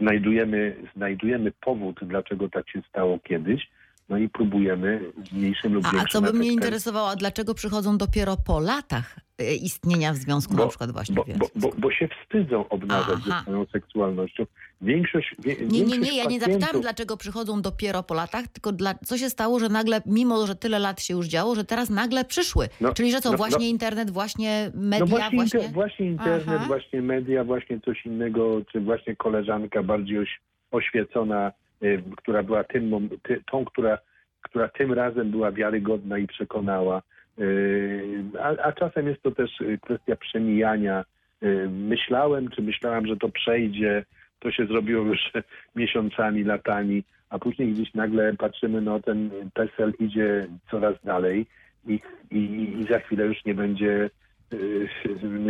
znajdujemy, 0.00 0.76
znajdujemy 0.96 1.52
powód, 1.52 2.00
dlaczego 2.02 2.48
tak 2.48 2.70
się 2.70 2.82
stało 2.88 3.18
kiedyś, 3.18 3.70
no 4.08 4.18
i 4.18 4.28
próbujemy 4.28 5.00
z 5.24 5.32
mniejszym 5.32 5.74
lub 5.74 5.84
A, 5.84 5.88
a 5.88 5.92
większym 5.92 6.22
co 6.22 6.32
by 6.32 6.38
mnie 6.38 6.52
interesowało, 6.52 7.10
a 7.10 7.16
dlaczego 7.16 7.54
przychodzą 7.54 7.98
dopiero 7.98 8.36
po 8.36 8.60
latach 8.60 9.25
istnienia 9.44 10.12
w 10.12 10.16
związku 10.16 10.54
na 10.54 10.66
przykład 10.66 10.90
właśnie 10.90 11.14
bo, 11.14 11.24
bo, 11.38 11.46
bo, 11.56 11.70
bo 11.78 11.90
się 11.90 12.08
wstydzą 12.08 12.68
obnażać 12.68 13.18
ze 13.18 13.40
swoją 13.42 13.66
seksualnością. 13.66 14.46
Większość, 14.80 15.34
wie, 15.38 15.54
Nie, 15.54 15.60
nie, 15.66 15.70
większość 15.78 16.00
nie, 16.12 16.18
ja 16.18 16.24
nie 16.24 16.40
pacjentów- 16.40 16.52
zapytałam, 16.52 16.80
dlaczego 16.82 17.16
przychodzą 17.16 17.62
dopiero 17.62 18.02
po 18.02 18.14
latach, 18.14 18.48
tylko 18.48 18.72
dla, 18.72 18.94
co 18.94 19.18
się 19.18 19.30
stało, 19.30 19.58
że 19.58 19.68
nagle, 19.68 20.00
mimo 20.06 20.46
że 20.46 20.54
tyle 20.56 20.78
lat 20.78 21.02
się 21.02 21.14
już 21.14 21.26
działo, 21.26 21.54
że 21.54 21.64
teraz 21.64 21.90
nagle 21.90 22.24
przyszły. 22.24 22.68
No, 22.80 22.92
Czyli, 22.94 23.10
że 23.12 23.20
co, 23.20 23.30
no, 23.30 23.36
właśnie 23.36 23.58
no. 23.58 23.70
internet, 23.70 24.10
właśnie 24.10 24.70
media, 24.74 24.98
No 25.00 25.06
właśnie, 25.06 25.36
właśnie... 25.38 25.60
Inter, 25.60 25.72
właśnie 25.74 26.06
internet, 26.06 26.56
Aha. 26.56 26.64
właśnie 26.66 27.02
media, 27.02 27.44
właśnie 27.44 27.80
coś 27.80 28.06
innego, 28.06 28.60
czy 28.72 28.80
właśnie 28.80 29.16
koleżanka 29.16 29.82
bardziej 29.82 30.18
oś, 30.18 30.40
oświecona, 30.70 31.52
y, 31.82 32.02
która 32.16 32.42
była 32.42 32.64
tym, 32.64 33.08
ty, 33.22 33.42
tą, 33.50 33.64
która, 33.64 33.98
która 34.42 34.68
tym 34.68 34.92
razem 34.92 35.30
była 35.30 35.52
wiarygodna 35.52 36.18
i 36.18 36.26
przekonała. 36.26 37.02
Y, 37.38 38.24
a, 38.42 38.48
a 38.62 38.72
czasem 38.72 39.08
jest 39.08 39.22
to 39.22 39.30
też 39.30 39.60
y, 39.60 39.78
kwestia 39.82 40.16
przemijania. 40.16 41.04
Y, 41.42 41.68
myślałem, 41.70 42.48
czy 42.50 42.62
myślałam, 42.62 43.06
że 43.06 43.16
to 43.16 43.28
przejdzie, 43.28 44.04
to 44.40 44.50
się 44.52 44.66
zrobiło 44.66 45.04
już 45.04 45.18
miesiącami, 45.76 46.44
latami, 46.44 47.04
a 47.30 47.38
później 47.38 47.72
gdzieś 47.72 47.94
nagle 47.94 48.34
patrzymy, 48.34 48.80
no 48.80 49.00
ten 49.00 49.30
PESEL 49.54 49.92
idzie 49.98 50.46
coraz 50.70 50.94
dalej 51.04 51.46
i, 51.86 52.00
i, 52.30 52.38
i 52.80 52.86
za 52.90 52.98
chwilę 52.98 53.24
już 53.26 53.44
nie 53.44 53.54
będzie 53.54 54.10
y, 54.52 54.88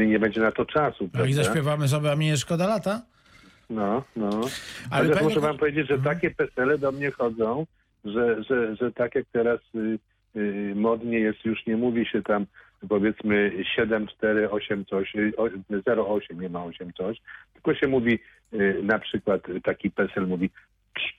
nie 0.06 0.18
będzie 0.18 0.40
na 0.40 0.52
to 0.52 0.64
czasu. 0.64 1.04
No 1.04 1.06
i 1.08 1.10
prawda? 1.10 1.32
zaśpiewamy 1.44 1.88
sobie, 1.88 2.12
a 2.12 2.16
mi 2.16 2.26
nie 2.26 2.36
szkoda 2.36 2.66
lata? 2.66 3.02
No, 3.70 4.04
no. 4.16 4.40
Ale 4.90 5.08
panie- 5.08 5.22
muszę 5.28 5.40
wam 5.40 5.58
powiedzieć, 5.58 5.88
że 5.88 5.94
Mhm. 5.94 6.14
takie 6.14 6.30
pesele 6.30 6.78
do 6.78 6.92
mnie 6.92 7.10
chodzą, 7.10 7.66
że, 8.04 8.42
że, 8.44 8.76
że 8.76 8.92
tak 8.92 9.14
jak 9.14 9.24
teraz 9.32 9.60
y, 9.74 9.98
modnie 10.74 11.18
jest, 11.20 11.44
już 11.44 11.66
nie 11.66 11.76
mówi 11.76 12.06
się 12.06 12.22
tam 12.22 12.46
powiedzmy 12.88 13.52
7, 13.76 14.06
4, 14.06 14.50
8 14.50 14.84
coś, 14.84 15.14
y, 15.14 15.32
o- 15.36 15.48
0, 15.86 16.08
8, 16.08 16.40
nie 16.40 16.48
ma 16.48 16.64
8 16.64 16.92
coś, 16.92 17.20
tylko 17.54 17.74
się 17.74 17.86
mówi 17.88 18.18
y, 18.54 18.80
na 18.82 18.98
przykład 18.98 19.48
y, 19.48 19.60
taki 19.60 19.90
pesel 19.90 20.26
mówi 20.26 20.50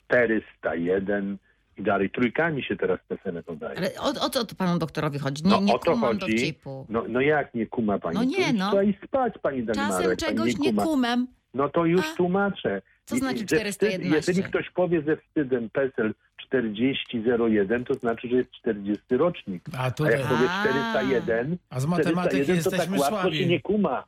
401 0.07 1.37
i 1.77 1.83
dalej. 1.83 2.09
Trójkami 2.09 2.63
się 2.63 2.75
teraz 2.75 2.99
pesele 3.07 3.43
podaje. 3.43 3.77
Ale 3.77 3.89
o, 3.99 4.25
o 4.25 4.29
co 4.29 4.45
to 4.45 4.55
panu 4.55 4.79
doktorowi 4.79 5.19
chodzi? 5.19 5.43
Nie, 5.43 5.49
No, 5.51 5.61
nie 5.61 5.73
o 5.73 5.79
to 5.79 5.95
chodzi. 5.95 6.53
No, 6.89 7.03
no 7.09 7.21
jak 7.21 7.53
nie 7.53 7.67
kuma 7.67 7.99
pani? 7.99 8.15
No 8.15 8.23
nie, 8.23 8.53
no. 8.53 8.67
Trzeba 8.69 8.83
iść 8.83 8.99
spać 9.05 9.33
pani 9.41 9.63
Dagmarek. 9.63 9.91
Czasem 9.91 10.05
pani 10.05 10.17
czegoś 10.17 10.57
nie 10.59 10.69
kuma. 10.69 10.83
kumam. 10.83 11.27
No 11.53 11.69
to 11.69 11.85
już 11.85 12.01
A? 12.13 12.15
tłumaczę. 12.17 12.81
Co 13.07 13.15
znaczy 13.15 13.37
ze 13.39 13.45
411? 13.45 14.15
Jeżeli 14.31 14.43
ktoś 14.43 14.69
powie 14.69 15.01
ze 15.01 15.17
wstydem 15.17 15.69
PESEL 15.69 16.13
4001, 16.37 17.85
to 17.85 17.93
znaczy, 17.93 18.27
że 18.29 18.35
jest 18.35 18.51
40 18.51 19.03
rocznik. 19.17 19.63
A 19.77 19.83
A 19.83 19.91
tutaj, 19.91 20.11
jak 20.13 20.21
powie 20.21 20.49
A. 20.49 20.61
401, 20.63 21.57
a 21.69 21.79
z 21.79 21.85
matematyki 21.85 22.43
401 22.43 22.63
to 22.63 22.71
tak 22.71 22.79
łatwo 22.99 23.15
się 23.15 23.21
słabi. 23.21 23.47
nie 23.47 23.59
kuma. 23.61 24.03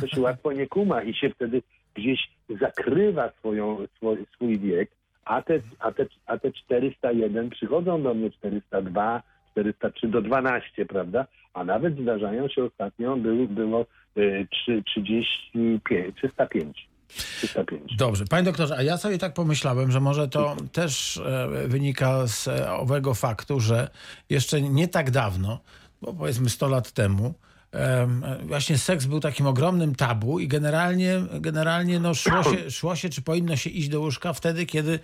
To 0.00 0.06
się 0.06 0.20
łatwo 0.20 0.52
nie 0.52 0.66
kuma 0.66 1.02
i 1.02 1.14
się 1.14 1.30
wtedy 1.30 1.62
gdzieś 1.94 2.28
zakrywa 2.60 3.30
swoją, 3.38 3.78
swój, 3.96 4.16
swój 4.34 4.58
wiek, 4.58 4.90
a 5.24 5.42
te, 5.42 5.54
a, 5.78 5.92
te, 5.92 6.06
a 6.26 6.38
te 6.38 6.52
401 6.52 7.50
przychodzą 7.50 8.02
do 8.02 8.14
mnie 8.14 8.30
402, 8.30 9.22
403 9.52 10.08
do 10.08 10.22
12, 10.22 10.86
prawda? 10.86 11.26
A 11.54 11.64
nawet 11.64 11.98
zdarzają 12.00 12.48
się 12.48 12.64
ostatnio, 12.64 13.16
był, 13.16 13.48
było 13.48 13.86
y, 14.16 14.46
trzy- 14.50 14.82
35, 14.84 16.16
305. 16.16 16.88
305. 17.08 17.96
Dobrze, 17.96 18.24
panie 18.24 18.44
doktorze, 18.44 18.76
a 18.76 18.82
ja 18.82 18.96
sobie 18.96 19.18
tak 19.18 19.34
pomyślałem, 19.34 19.92
że 19.92 20.00
może 20.00 20.28
to 20.28 20.56
też 20.72 21.16
e, 21.16 21.68
wynika 21.68 22.26
z 22.26 22.48
e, 22.48 22.72
owego 22.72 23.14
faktu, 23.14 23.60
że 23.60 23.90
jeszcze 24.30 24.62
nie 24.62 24.88
tak 24.88 25.10
dawno, 25.10 25.60
bo 26.02 26.12
powiedzmy 26.12 26.50
100 26.50 26.68
lat 26.68 26.92
temu, 26.92 27.34
em, 27.72 28.24
właśnie 28.42 28.78
seks 28.78 29.06
był 29.06 29.20
takim 29.20 29.46
ogromnym 29.46 29.94
tabu 29.94 30.38
i 30.38 30.48
generalnie, 30.48 31.22
generalnie 31.40 32.00
no 32.00 32.14
szło, 32.14 32.42
się, 32.42 32.70
szło 32.70 32.96
się, 32.96 33.08
czy 33.08 33.22
powinno 33.22 33.56
się 33.56 33.70
iść 33.70 33.88
do 33.88 34.00
łóżka 34.00 34.32
wtedy, 34.32 34.66
kiedy 34.66 34.98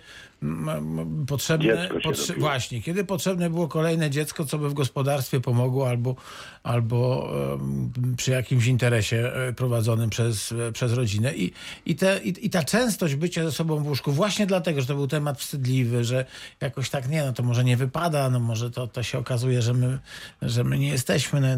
potrzebne... 1.27 1.87
Robiło. 1.87 2.13
właśnie, 2.37 2.81
kiedy 2.81 3.03
potrzebne 3.05 3.49
było 3.49 3.67
kolejne 3.67 4.09
dziecko, 4.09 4.45
co 4.45 4.57
by 4.57 4.69
w 4.69 4.73
gospodarstwie 4.73 5.39
pomogło 5.39 5.89
albo, 5.89 6.15
albo 6.63 7.29
em, 7.53 7.91
przy 8.17 8.31
jakimś 8.31 8.65
interesie 8.65 9.33
e, 9.33 9.53
prowadzonym 9.53 10.09
przez, 10.09 10.51
e, 10.51 10.71
przez 10.71 10.93
rodzinę. 10.93 11.35
I, 11.35 11.53
i, 11.85 11.95
te, 11.95 12.19
i, 12.23 12.45
I 12.45 12.49
ta 12.49 12.63
częstość 12.63 13.15
bycia 13.15 13.43
ze 13.43 13.51
sobą 13.51 13.83
w 13.83 13.87
łóżku, 13.87 14.11
właśnie 14.11 14.45
dlatego, 14.47 14.81
że 14.81 14.87
to 14.87 14.95
był 14.95 15.07
temat 15.07 15.39
wstydliwy, 15.39 16.03
że 16.03 16.25
jakoś 16.61 16.89
tak 16.89 17.09
nie, 17.09 17.25
no 17.25 17.33
to 17.33 17.43
może 17.43 17.63
nie 17.63 17.77
wypada, 17.77 18.29
no 18.29 18.39
może 18.39 18.71
to, 18.71 18.87
to 18.87 19.03
się 19.03 19.17
okazuje, 19.17 19.61
że 19.61 19.73
my, 19.73 19.99
że 20.41 20.63
my 20.63 20.79
nie 20.79 20.89
jesteśmy 20.89 21.41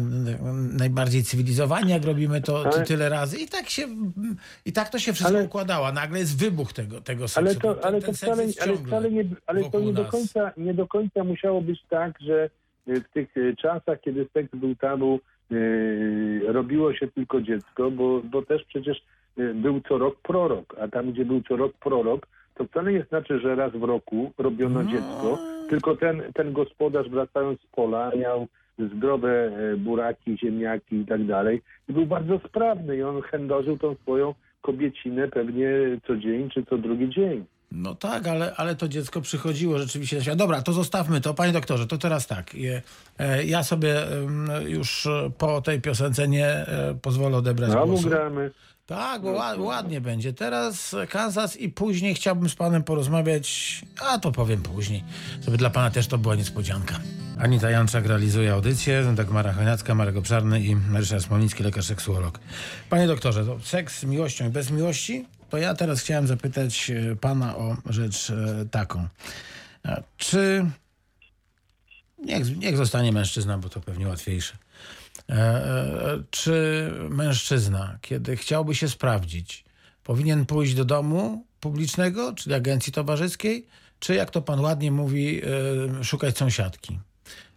najbardziej 0.72 1.24
cywilizowani, 1.24 1.90
jak 1.90 2.04
robimy 2.04 2.40
to 2.42 2.64
tyle 2.86 3.08
razy. 3.08 3.38
I 3.38 3.48
tak 3.48 3.70
się, 3.70 3.88
i 4.64 4.72
tak 4.72 4.88
to 4.88 4.98
się 4.98 5.12
wszystko 5.12 5.36
Ale- 5.36 5.44
układało. 5.44 5.92
Nagle 5.92 6.18
jest 6.18 6.36
wybuch 6.36 6.72
tego, 6.72 7.00
tego 7.00 7.28
seksu. 7.28 7.40
Ale 7.40 7.54
to, 7.54 7.74
Ten- 7.74 7.84
ale 7.84 8.00
ten 8.00 8.10
to 8.10 8.16
seks 8.16 8.32
wcale, 8.56 8.73
ale 8.74 8.86
wcale 8.86 9.10
nie, 9.10 9.24
ale 9.46 9.64
to 9.64 9.80
nie 9.80 9.92
do, 9.92 10.04
końca, 10.04 10.52
nie 10.56 10.74
do 10.74 10.86
końca 10.86 11.24
musiało 11.24 11.60
być 11.60 11.82
tak, 11.88 12.20
że 12.20 12.50
y, 12.88 13.00
w 13.00 13.08
tych 13.08 13.36
y, 13.36 13.56
czasach, 13.56 14.00
kiedy 14.00 14.26
seks 14.32 14.50
był 14.54 14.74
tabu, 14.74 15.20
y, 15.52 16.40
robiło 16.46 16.94
się 16.94 17.08
tylko 17.08 17.40
dziecko, 17.40 17.90
bo, 17.90 18.20
bo 18.20 18.42
też 18.42 18.64
przecież 18.64 19.04
był 19.54 19.80
co 19.88 19.98
rok 19.98 20.16
prorok, 20.22 20.76
a 20.80 20.88
tam, 20.88 21.12
gdzie 21.12 21.24
był 21.24 21.42
co 21.42 21.56
rok 21.56 21.72
prorok, 21.72 22.26
to 22.54 22.64
wcale 22.64 22.92
nie 22.92 23.02
znaczy, 23.02 23.40
że 23.40 23.54
raz 23.54 23.72
w 23.72 23.82
roku 23.82 24.32
robiono 24.38 24.82
No. 24.82 24.90
dziecko, 24.90 25.38
tylko 25.68 25.96
ten, 25.96 26.22
ten 26.34 26.52
gospodarz 26.52 27.08
wracając 27.08 27.60
z 27.60 27.66
pola 27.66 28.10
miał 28.16 28.46
zdrowe 28.78 29.30
e, 29.30 29.76
buraki, 29.76 30.38
ziemniaki 30.38 30.96
i 30.96 31.06
tak 31.06 31.24
dalej 31.26 31.62
i 31.88 31.92
był 31.92 32.06
bardzo 32.06 32.38
sprawny 32.38 32.96
i 32.96 33.02
on 33.02 33.22
chędożył 33.22 33.78
tą 33.78 33.94
swoją 33.94 34.34
kobiecinę 34.60 35.28
pewnie 35.28 35.68
co 36.06 36.16
dzień 36.16 36.50
czy 36.50 36.64
co 36.64 36.78
drugi 36.78 37.08
dzień. 37.08 37.44
No 37.76 37.94
tak, 37.94 38.26
ale, 38.26 38.54
ale 38.56 38.76
to 38.76 38.88
dziecko 38.88 39.20
przychodziło 39.20 39.78
rzeczywiście 39.78 40.16
na 40.16 40.22
świat. 40.22 40.38
Dobra, 40.38 40.62
to 40.62 40.72
zostawmy 40.72 41.20
to. 41.20 41.34
Panie 41.34 41.52
doktorze, 41.52 41.86
to 41.86 41.98
teraz 41.98 42.26
tak. 42.26 42.54
E, 43.18 43.44
Ja 43.44 43.64
sobie 43.64 43.94
już 44.66 45.06
e, 45.06 45.30
po 45.38 45.60
tej 45.62 45.80
piosence 45.80 46.28
nie 46.28 46.46
e, 46.46 46.94
pozwolę 47.02 47.36
odebrać 47.36 47.70
Znowu 47.70 47.92
głosu. 47.92 48.08
gramy. 48.08 48.50
Tak, 48.86 49.22
bo 49.22 49.28
ła- 49.32 49.60
ładnie 49.60 50.00
będzie. 50.00 50.32
Teraz 50.32 50.94
Kansas 51.08 51.56
i 51.56 51.68
później 51.68 52.14
chciałbym 52.14 52.48
z 52.48 52.54
panem 52.54 52.82
porozmawiać, 52.82 53.80
a 54.00 54.18
to 54.18 54.32
powiem 54.32 54.62
później, 54.62 55.04
żeby 55.44 55.56
dla 55.56 55.70
pana 55.70 55.90
też 55.90 56.06
to 56.06 56.18
była 56.18 56.34
niespodzianka. 56.34 57.00
Anita 57.38 57.70
Janczak 57.70 58.06
realizuje 58.06 58.52
audycję, 58.52 59.12
Dagmara 59.14 59.52
Chojnacka, 59.52 59.94
Marek 59.94 60.16
Obszarny 60.16 60.60
i 60.60 60.76
Ryszard 60.94 61.24
Smolnicki, 61.24 61.62
lekarz 61.62 61.84
seksuolog. 61.84 62.38
Panie 62.90 63.06
doktorze, 63.06 63.44
to 63.44 63.60
seks 63.60 63.98
z 63.98 64.04
miłością 64.04 64.46
i 64.46 64.50
bez 64.50 64.70
miłości? 64.70 65.26
To 65.54 65.58
ja 65.58 65.74
teraz 65.74 66.00
chciałem 66.00 66.26
zapytać 66.26 66.90
e, 66.90 67.16
pana 67.16 67.56
o 67.56 67.76
rzecz 67.90 68.30
e, 68.30 68.66
taką. 68.70 69.08
E, 69.84 70.02
Czy... 70.16 70.66
Niech, 72.18 72.56
niech 72.56 72.76
zostanie 72.76 73.12
mężczyzna, 73.12 73.58
bo 73.58 73.68
to 73.68 73.80
pewnie 73.80 74.08
łatwiejsze. 74.08 74.56
Czy 76.30 76.90
mężczyzna, 77.10 77.98
kiedy 78.00 78.36
chciałby 78.36 78.74
się 78.74 78.88
sprawdzić, 78.88 79.64
powinien 80.04 80.46
pójść 80.46 80.74
do 80.74 80.84
domu 80.84 81.46
publicznego, 81.60 82.32
czyli 82.32 82.54
agencji 82.54 82.92
towarzyskiej, 82.92 83.66
czy 83.98 84.14
jak 84.14 84.30
to 84.30 84.42
pan 84.42 84.60
ładnie 84.60 84.92
mówi, 84.92 85.42
szukać 86.02 86.38
sąsiadki? 86.38 86.98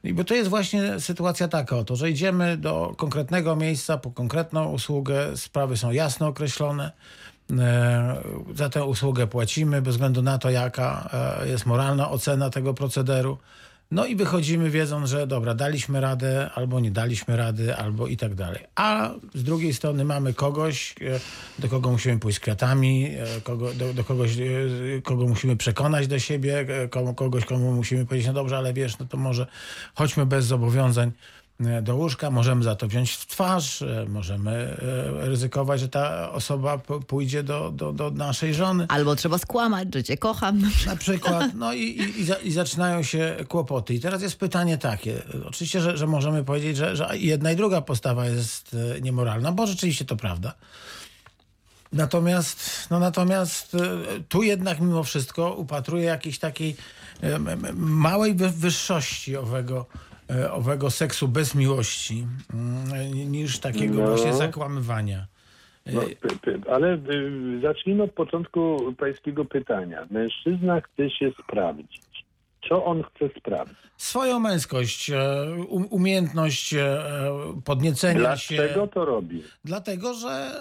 I 0.04 0.14
bo 0.14 0.24
to 0.24 0.34
jest 0.34 0.50
właśnie 0.50 1.00
sytuacja 1.00 1.48
taka 1.48 1.78
oto, 1.78 1.96
że 1.96 2.10
idziemy 2.10 2.58
do 2.58 2.94
konkretnego 2.98 3.56
miejsca 3.56 3.98
po 3.98 4.12
konkretną 4.12 4.72
usługę, 4.72 5.38
sprawy 5.38 5.78
są 5.78 5.92
jasno 5.92 6.28
określone, 6.28 6.92
za 8.56 8.70
tę 8.70 8.86
usługę 8.86 9.28
płacimy 9.28 9.82
bez 9.82 9.94
względu 9.94 10.22
na 10.22 10.38
to, 10.38 10.50
jaka 10.50 11.10
e, 11.42 11.48
jest 11.48 11.66
moralna 11.66 12.10
ocena 12.10 12.50
tego 12.50 12.74
procederu. 12.74 13.38
No 13.92 14.06
i 14.06 14.16
wychodzimy 14.16 14.70
wiedząc, 14.70 15.10
że 15.10 15.28
dobra, 15.28 15.54
daliśmy 15.54 16.02
radę, 16.02 16.50
albo 16.56 16.80
nie 16.80 16.92
daliśmy 16.92 17.38
rady, 17.38 17.76
albo 17.76 18.08
i 18.08 18.18
tak 18.18 18.36
dalej. 18.36 18.64
A 18.76 19.12
z 19.36 19.44
drugiej 19.44 19.74
strony 19.74 20.06
mamy 20.06 20.34
kogoś, 20.34 20.96
e, 21.02 21.20
do 21.62 21.68
kogo 21.68 21.92
musimy 21.92 22.20
pójść 22.20 22.38
z 22.38 22.40
kwiatami, 22.40 23.06
e, 23.06 23.42
kogo, 23.42 23.74
do, 23.74 23.94
do 23.94 24.04
kogoś, 24.04 24.38
e, 24.38 25.02
kogo 25.04 25.28
musimy 25.28 25.56
przekonać 25.56 26.08
do 26.08 26.20
siebie, 26.20 26.60
e, 26.60 26.88
kogoś, 27.16 27.46
komu 27.46 27.72
musimy 27.72 28.06
powiedzieć, 28.06 28.28
no 28.28 28.34
dobrze, 28.34 28.58
ale 28.58 28.74
wiesz, 28.74 29.00
no 29.00 29.06
to 29.06 29.18
może 29.18 29.48
chodźmy 29.96 30.26
bez 30.26 30.46
zobowiązań 30.46 31.08
e, 31.10 31.12
do 31.82 31.96
łóżka, 31.96 32.32
możemy 32.32 32.64
za 32.64 32.76
to 32.76 32.88
wziąć 32.88 33.12
w 33.12 33.26
twarz, 33.26 33.82
e, 33.82 34.06
możemy 34.10 34.52
e, 34.52 34.78
ryzykować, 35.28 35.80
że 35.80 35.90
ta 35.90 36.32
osoba 36.32 36.78
pójdzie 37.08 37.44
do, 37.44 37.72
do, 37.72 37.94
do 37.94 38.12
naszej 38.12 38.54
żony. 38.54 38.86
Albo 38.90 39.16
trzeba 39.16 39.38
skłamać, 39.38 39.88
że 39.94 40.04
cię 40.04 40.18
kocham. 40.18 40.62
Na 40.86 40.96
przykład, 40.96 41.46
no 41.56 41.74
i, 41.74 41.82
i, 41.82 42.20
i, 42.22 42.26
za, 42.26 42.36
i 42.36 42.52
zaczynają 42.52 43.04
się 43.04 43.36
kłopoty. 43.48 43.94
I 43.94 44.00
teraz 44.00 44.22
jest 44.22 44.36
pytanie 44.40 44.78
takie. 44.78 45.22
Oczywiście, 45.46 45.82
że, 45.82 45.98
że 45.98 46.08
możemy 46.08 46.44
powiedzieć, 46.44 46.78
że, 46.78 46.96
że 46.96 47.10
jedna 47.14 47.52
i 47.52 47.56
druga 47.56 47.82
postawa 47.82 48.26
jest 48.26 48.76
e, 48.98 49.02
niemoralna, 49.02 49.52
bo 49.52 49.68
rzeczywiście 49.68 50.06
to 50.06 50.16
prawda. 50.16 50.54
Natomiast, 51.94 52.88
no 52.90 53.00
natomiast 53.00 53.76
e, 53.76 53.80
tu 54.30 54.44
jednak 54.44 54.80
mimo 54.80 55.04
wszystko 55.04 55.54
upatruję 55.54 56.04
jakiejś 56.04 56.40
takiej 56.40 56.76
e, 57.22 57.40
małej 57.76 58.36
wy- 58.36 58.50
wyższości 58.50 59.38
owego, 59.38 59.86
e, 59.96 60.07
owego 60.52 60.92
seksu 60.92 61.28
bez 61.28 61.56
miłości 61.56 62.28
mm, 62.54 63.32
niż 63.32 63.60
takiego 63.60 64.02
No. 64.02 64.08
właśnie 64.08 64.34
zakłamywania. 64.34 65.26
No, 65.94 66.02
py, 66.02 66.28
py, 66.42 66.60
ale 66.72 66.94
y, 66.94 67.60
zacznijmy 67.62 68.04
od 68.04 68.12
początku 68.12 68.78
pańskiego 68.98 69.46
pytania. 69.46 70.08
Mężczyzna 70.12 70.82
chce 70.82 71.10
się 71.10 71.32
sprawdzić. 71.44 72.02
Co 72.70 72.86
on 72.86 73.04
chce 73.04 73.30
sprawdzić? 73.40 73.78
Swoją 73.98 74.40
męskość, 74.40 75.10
e, 75.10 75.18
um- 75.70 75.88
umiejętność 75.90 76.74
e, 76.74 76.98
podniecenia 77.66 78.38
się. 78.38 78.56
Dlaczego 78.56 78.88
to 78.88 79.06
robi? 79.06 79.44
Dlatego, 79.66 80.14
że 80.14 80.52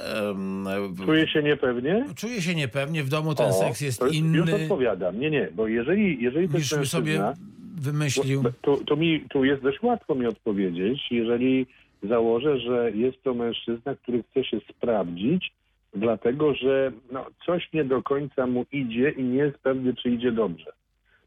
Czuje 1.04 1.28
się 1.28 1.42
niepewnie? 1.42 2.04
czuję 2.16 2.42
się 2.42 2.54
niepewnie, 2.54 3.02
w 3.04 3.08
domu 3.08 3.34
ten 3.34 3.46
O, 3.46 3.52
seks 3.52 3.80
jest 3.80 4.02
Już 4.02 4.14
inny 4.14 4.54
odpowiadam. 4.62 5.20
Nie, 5.20 5.30
nie, 5.30 5.48
bo 5.54 5.66
jeżeli, 5.68 6.22
jeżeli 6.22 6.48
to 6.48 6.58
jest 6.58 6.78
by 6.78 6.86
sobie 6.86 7.18
mężczyzna, 7.18 7.46
wymyślił. 7.76 8.42
to, 8.62 8.76
to, 8.76 8.96
mi, 8.96 9.20
tu 9.30 9.44
jest 9.44 9.62
dość 9.62 9.82
łatwo 9.82 10.14
mi 10.14 10.26
odpowiedzieć, 10.26 11.06
jeżeli 11.10 11.66
założę, 12.02 12.58
że 12.58 12.90
jest 12.90 13.22
to 13.22 13.34
mężczyzna, 13.34 13.94
który 13.94 14.22
chce 14.22 14.44
się 14.44 14.60
sprawdzić, 14.70 15.52
dlatego 15.94 16.54
że 16.54 16.92
no, 17.10 17.26
coś 17.46 17.72
nie 17.72 17.84
do 17.84 18.02
końca 18.02 18.46
mu 18.46 18.64
idzie 18.72 19.10
i 19.10 19.22
nie 19.22 19.38
jest 19.38 19.58
pewny, 19.58 19.94
czy 19.94 20.10
idzie 20.10 20.32
dobrze. 20.32 20.72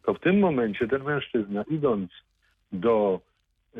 To 0.06 0.14
w 0.14 0.20
tym 0.20 0.40
momencie 0.40 0.88
ten 0.88 1.04
mężczyzna, 1.04 1.64
idąc 1.72 2.12
do 2.72 3.20
e, 3.76 3.80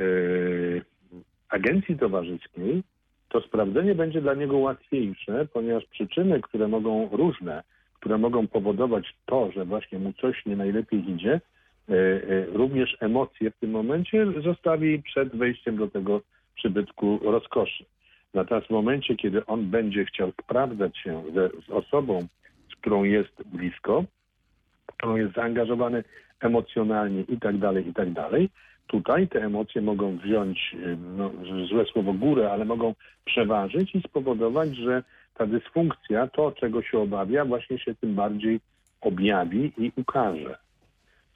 agencji 1.50 1.98
towarzyskiej, 1.98 2.84
to 3.30 3.42
sprawdzenie 3.42 3.96
będzie 3.96 4.22
dla 4.22 4.34
niego 4.34 4.58
łatwiejsze, 4.58 5.48
ponieważ 5.54 5.86
przyczyny, 5.86 6.42
które 6.42 6.68
mogą 6.68 7.10
różne, 7.12 7.64
które 7.94 8.18
mogą 8.18 8.48
powodować 8.48 9.16
to, 9.26 9.52
że 9.52 9.66
właśnie 9.66 10.00
mu 10.00 10.14
coś 10.14 10.46
nie 10.46 10.56
najlepiej 10.56 11.12
idzie, 11.12 11.42
również 12.54 12.98
emocje 13.00 13.52
w 13.52 13.60
tym 13.60 13.72
momencie 13.72 14.26
zostawi 14.44 15.04
przed 15.04 15.36
wejściem 15.36 15.78
do 15.78 15.88
tego 15.88 16.22
przybytku 16.56 17.20
rozkoszy. 17.24 17.86
Natomiast 18.34 18.68
w 18.68 18.72
momencie, 18.72 19.16
kiedy 19.16 19.46
on 19.46 19.66
będzie 19.66 20.06
chciał 20.06 20.32
sprawdzać 20.44 20.98
się 20.98 21.24
ze, 21.34 21.50
z 21.68 21.70
osobą, 21.70 22.28
z 22.72 22.76
którą 22.76 23.04
jest 23.04 23.44
blisko, 23.46 24.04
którą 24.86 25.16
jest 25.16 25.34
zaangażowany 25.36 26.04
emocjonalnie 26.40 27.22
i 27.22 27.38
tak 27.38 27.58
dalej, 27.58 27.88
i 27.88 27.94
tak 27.94 28.14
dalej, 28.14 28.50
tutaj 28.88 29.28
te 29.28 29.44
emocje 29.44 29.82
mogą 29.82 30.18
wziąć, 30.18 30.76
y, 30.76 30.98
no, 31.18 31.32
złe 31.70 31.86
słowo 31.86 32.14
górę, 32.14 32.52
ale 32.52 32.66
mogą 32.66 32.96
przeważyć 33.26 33.96
i 33.96 34.02
spowodować, 34.02 34.76
że 34.76 35.04
ta 35.34 35.46
dysfunkcja, 35.46 36.28
to 36.28 36.52
czego 36.52 36.82
się 36.82 37.00
obawia, 37.00 37.46
właśnie 37.46 37.80
się 37.80 37.96
tym 37.96 38.16
bardziej 38.16 38.60
objawi 39.02 39.72
i 39.78 39.92
ukaże. 39.96 40.58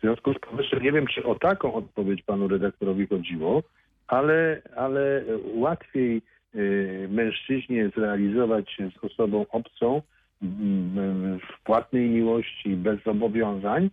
W 0.04 0.06
związku 0.06 0.34
z 0.34 0.40
powyższym 0.40 0.84
nie 0.84 0.92
wiem, 0.92 1.08
czy 1.08 1.24
o 1.26 1.36
taką 1.36 1.74
odpowiedź 1.74 2.22
panu 2.22 2.48
redaktorowi 2.48 3.08
chodziło, 3.08 3.64
ale, 4.08 4.62
ale 4.76 5.24
łatwiej 5.56 6.22
y, 6.56 7.08
mężczyźnie 7.12 7.92
zrealizować 7.98 8.72
się 8.72 8.90
z 8.92 9.04
osobą 9.04 9.46
obcą 9.50 10.02
mm, 10.42 11.40
w 11.40 11.64
płatnej 11.64 12.10
miłości, 12.10 12.76
bez 12.76 13.04
zobowiązań, 13.04 13.90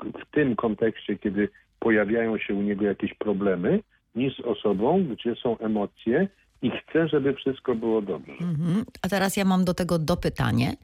w, 0.00 0.34
tym 0.34 0.56
kontekście, 0.56 1.18
kiedy 1.18 1.48
pojawiają 1.78 2.38
się 2.38 2.54
u 2.54 2.62
niego 2.62 2.84
jakieś 2.84 3.14
problemy, 3.14 3.80
niż 4.14 4.36
z 4.36 4.40
osobą, 4.40 5.04
gdzie 5.04 5.34
są 5.34 5.58
emocje 5.58 6.28
i 6.62 6.70
chce, 6.70 7.08
żeby 7.08 7.34
wszystko 7.34 7.74
było 7.74 8.02
dobrze. 8.02 8.32
Mhm. 8.32 8.84
A 9.02 9.08
teraz 9.08 9.36
ja 9.36 9.44
mam 9.44 9.64
do 9.64 9.74
tego 9.74 9.98
dopytanie. 9.98 10.76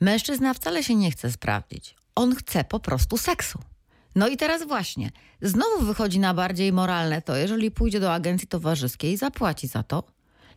Mężczyzna 0.00 0.54
wcale 0.54 0.82
się 0.82 0.94
nie 0.94 1.10
chce 1.10 1.30
sprawdzić. 1.30 1.94
On 2.14 2.34
chce 2.34 2.64
po 2.64 2.80
prostu 2.80 3.16
seksu. 3.16 3.58
No 4.14 4.28
i 4.28 4.36
teraz 4.36 4.62
właśnie, 4.62 5.10
znowu 5.42 5.84
wychodzi 5.84 6.18
na 6.18 6.34
bardziej 6.34 6.72
moralne 6.72 7.22
to, 7.22 7.36
jeżeli 7.36 7.70
pójdzie 7.70 8.00
do 8.00 8.12
agencji 8.12 8.48
towarzyskiej, 8.48 9.16
zapłaci 9.16 9.66
za 9.66 9.82
to 9.82 10.04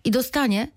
i 0.04 0.12
dostanie 0.12 0.68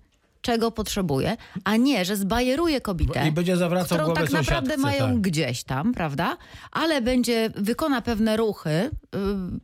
czego 0.41 0.71
potrzebuje, 0.71 1.37
a 1.63 1.77
nie, 1.77 2.05
że 2.05 2.15
zbajeruje 2.15 2.81
kobietę, 2.81 3.27
I 3.27 3.31
będzie 3.31 3.57
zawracał 3.57 3.85
którą 3.97 4.05
głowę 4.05 4.21
tak 4.21 4.31
naprawdę 4.31 4.69
sąsiadce, 4.75 4.99
mają 4.99 5.13
tak. 5.13 5.21
gdzieś 5.21 5.63
tam, 5.63 5.93
prawda? 5.93 6.37
Ale 6.71 7.01
będzie, 7.01 7.49
wykona 7.55 8.01
pewne 8.01 8.37
ruchy, 8.37 8.89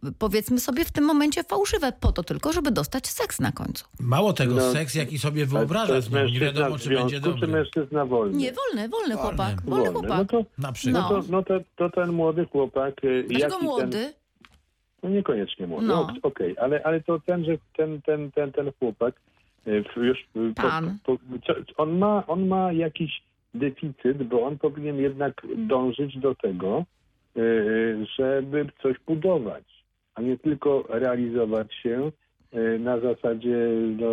yy, 0.03 0.11
powiedzmy 0.19 0.59
sobie 0.59 0.85
w 0.85 0.91
tym 0.91 1.03
momencie 1.03 1.43
fałszywe, 1.43 1.91
po 1.99 2.11
to 2.11 2.23
tylko, 2.23 2.53
żeby 2.53 2.71
dostać 2.71 3.07
seks 3.07 3.39
na 3.39 3.51
końcu. 3.51 3.85
Mało 3.99 4.33
tego, 4.33 4.55
No, 4.55 4.71
seks 4.71 4.95
jaki 4.95 5.19
sobie 5.19 5.41
Ale 5.41 5.51
to 5.51 5.57
wyobraża 5.57 5.95
jest 5.95 6.07
z 6.07 6.11
nią, 6.11 6.25
nie 6.25 6.39
wiadomo 6.39 6.77
czy 6.79 6.89
będzie 6.89 7.19
związku, 7.19 7.33
czy 7.33 7.39
dobry. 7.41 7.47
mężczyzna 7.47 8.05
wolny? 8.05 8.37
Nie, 8.37 8.51
wolny, 8.53 8.89
wolny 8.89 9.15
Wolny. 9.15 9.15
chłopak, 9.15 9.61
wolny 9.61 9.85
No 9.91 9.91
chłopak. 9.99 10.29
to, 10.31 10.45
Na 10.57 10.71
przykład. 10.71 11.03
no 11.11 11.21
to, 11.21 11.27
no 11.29 11.43
to, 11.43 11.53
to 11.75 11.89
ten 11.89 12.11
młody 12.13 12.45
chłopak... 12.51 12.93
y, 13.03 13.23
Dlaczego 13.29 13.55
Ten, 13.55 13.65
młody? 13.65 14.13
no 15.03 15.09
niekoniecznie 15.09 15.67
młody, 15.67 15.87
No. 15.87 16.07
no. 16.13 16.13
okej, 16.23 16.55
ale, 16.61 16.83
ale 16.83 17.01
to 17.01 17.19
ten, 17.25 17.45
że 17.45 17.57
ten, 17.77 18.01
ten, 18.01 18.31
ten, 18.31 18.51
ten 18.51 18.71
chłopak 18.79 19.15
y, 19.15 19.19
już... 19.97 20.17
y, 20.19 20.53
po- 20.55 20.61
Pan. 20.61 20.97
Po, 21.05 21.17
co, 21.47 21.53
on, 21.77 21.97
ma, 21.97 22.23
on 22.27 22.47
ma 22.47 22.73
jakiś 22.73 23.21
deficyt, 23.53 24.23
bo 24.23 24.43
on 24.45 24.57
powinien 24.57 24.95
jednak 24.97 25.33
dążyć 25.57 26.17
do 26.19 26.35
tego, 26.35 26.85
y, 27.37 28.05
żeby 28.19 28.65
coś 28.81 28.95
budować, 29.07 29.63
a 30.15 30.21
nie 30.21 30.37
tylko 30.37 30.83
realizować 30.89 31.73
się 31.75 32.11
y, 32.53 32.79
na 32.79 32.99
zasadzie 32.99 33.57
no, 33.99 34.07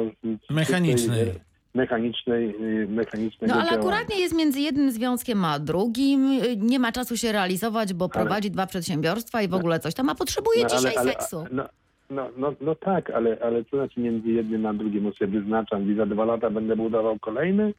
Mechanicznej. 0.50 1.26
mechanicznej, 1.74 2.54
y, 2.82 2.86
mechanicznego 2.88 3.54
No 3.54 3.60
ale 3.60 3.70
działania. 3.70 3.88
akurat 3.88 4.08
nie 4.10 4.20
jest 4.20 4.34
między 4.36 4.60
jednym 4.60 4.90
związkiem 4.90 5.44
a 5.44 5.58
drugim, 5.58 6.32
y, 6.32 6.56
nie 6.56 6.78
ma 6.78 6.92
czasu 6.92 7.16
się 7.16 7.32
realizować, 7.32 7.94
bo 7.94 8.04
Ale- 8.04 8.12
prowadzi 8.24 8.50
dwa 8.50 8.66
przedsiębiorstwa 8.66 9.42
i 9.42 9.48
w 9.48 9.54
ogóle 9.54 9.80
coś 9.80 9.94
tam, 9.94 10.08
a 10.08 10.14
potrzebuje 10.14 10.62
No, 10.62 10.68
ale- 10.70 10.78
dzisiaj 10.78 10.96
ale- 10.96 11.12
seksu. 11.12 11.44
No, 11.52 11.64
no, 12.10 12.30
no, 12.36 12.54
no 12.60 12.74
tak, 12.74 13.10
ale, 13.10 13.38
ale 13.42 13.64
co 13.64 13.76
znaczy 13.76 14.00
między 14.00 14.28
jednym 14.28 14.66
a 14.66 14.74
drugim? 14.74 15.06
On 15.06 15.12
sobie 15.12 15.40
wyznaczam 15.40 15.92
i 15.92 15.96
za 15.96 16.06
dwa 16.06 16.24
lata 16.24 16.50
będę 16.50 16.76
budował 16.76 17.18
kolejny? 17.18 17.74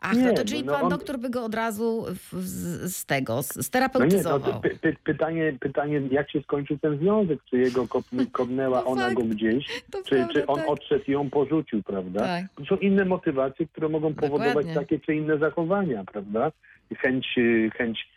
Ach, 0.00 0.16
nie, 0.16 0.22
no 0.24 0.32
to 0.34 0.44
czyli 0.44 0.64
no 0.64 0.72
pan 0.72 0.82
on- 0.84 0.90
doktor 0.90 1.18
by 1.18 1.30
go 1.30 1.44
od 1.44 1.54
razu 1.54 2.04
z, 2.32 2.96
z 2.96 3.06
tego, 3.06 3.42
z, 3.42 3.46
No 3.48 3.52
nie, 3.54 3.58
no, 3.58 3.62
sterapeutyzował. 3.62 4.60
py, 4.60 4.70
py, 4.82 4.96
pytanie, 5.04 5.56
pytanie, 5.60 6.02
jak 6.10 6.30
się 6.30 6.42
skończył 6.42 6.78
ten 6.78 6.98
związek? 6.98 7.38
Czy 7.50 7.58
jego 7.58 7.82
kop- 7.86 8.30
kopnęła 8.32 8.78
No 8.80 8.86
ona 8.86 9.02
fakt. 9.02 9.14
go 9.16 9.22
gdzieś? 9.22 9.82
To 9.90 9.98
Czy, 10.02 10.10
prawda, 10.16 10.32
czy 10.34 10.46
on 10.46 10.58
tak. 10.58 10.68
odszedł 10.68 11.04
i 11.08 11.10
ją 11.12 11.30
porzucił, 11.30 11.82
prawda? 11.82 12.20
Tak. 12.20 12.44
Są 12.68 12.76
inne 12.76 13.04
motywacje, 13.04 13.66
które 13.66 13.88
mogą 13.88 14.14
powodować 14.14 14.48
Dokładnie. 14.54 14.74
takie 14.74 15.00
czy 15.00 15.14
inne 15.14 15.38
zachowania, 15.38 16.04
prawda? 16.04 16.52
Chęć, 16.98 17.26
y, 17.38 17.70
chęć 17.74 18.08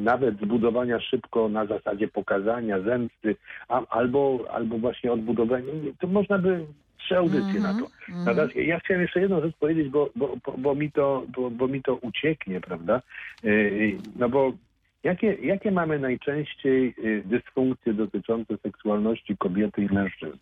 nawet 0.00 0.36
zbudowania 0.36 1.00
szybko 1.00 1.48
na 1.48 1.66
zasadzie 1.66 2.08
pokazania, 2.08 2.80
zemsty, 2.80 3.36
a, 3.68 3.86
albo, 3.86 4.44
albo 4.50 4.78
właśnie 4.78 5.12
odbudowania. 5.12 5.72
To 6.00 6.06
można 6.06 6.38
by 6.38 6.66
trzy 6.98 7.16
audycje 7.16 7.60
na 7.60 7.74
to. 7.74 7.86
Mhm. 8.08 8.24
Natomiast 8.24 8.56
ja 8.56 8.80
chciałem 8.80 9.02
jeszcze 9.02 9.20
jedną 9.20 9.40
rzecz 9.40 9.56
powiedzieć, 9.56 9.88
bo, 9.88 10.10
bo, 10.16 10.36
bo, 10.58 10.74
mi, 10.74 10.92
to, 10.92 11.24
bo, 11.36 11.50
bo 11.50 11.68
mi 11.68 11.82
to 11.82 11.94
ucieknie, 11.96 12.60
prawda? 12.60 13.02
Yy, 13.42 13.96
No 14.16 14.28
bo 14.28 14.52
jakie, 15.02 15.34
jakie 15.34 15.70
mamy 15.70 15.98
najczęściej 15.98 16.94
yy, 16.98 17.22
dysfunkcje 17.24 17.94
dotyczące 17.94 18.56
seksualności 18.56 19.36
kobiety 19.36 19.82
i 19.82 19.94
mężczyzny? 19.94 20.38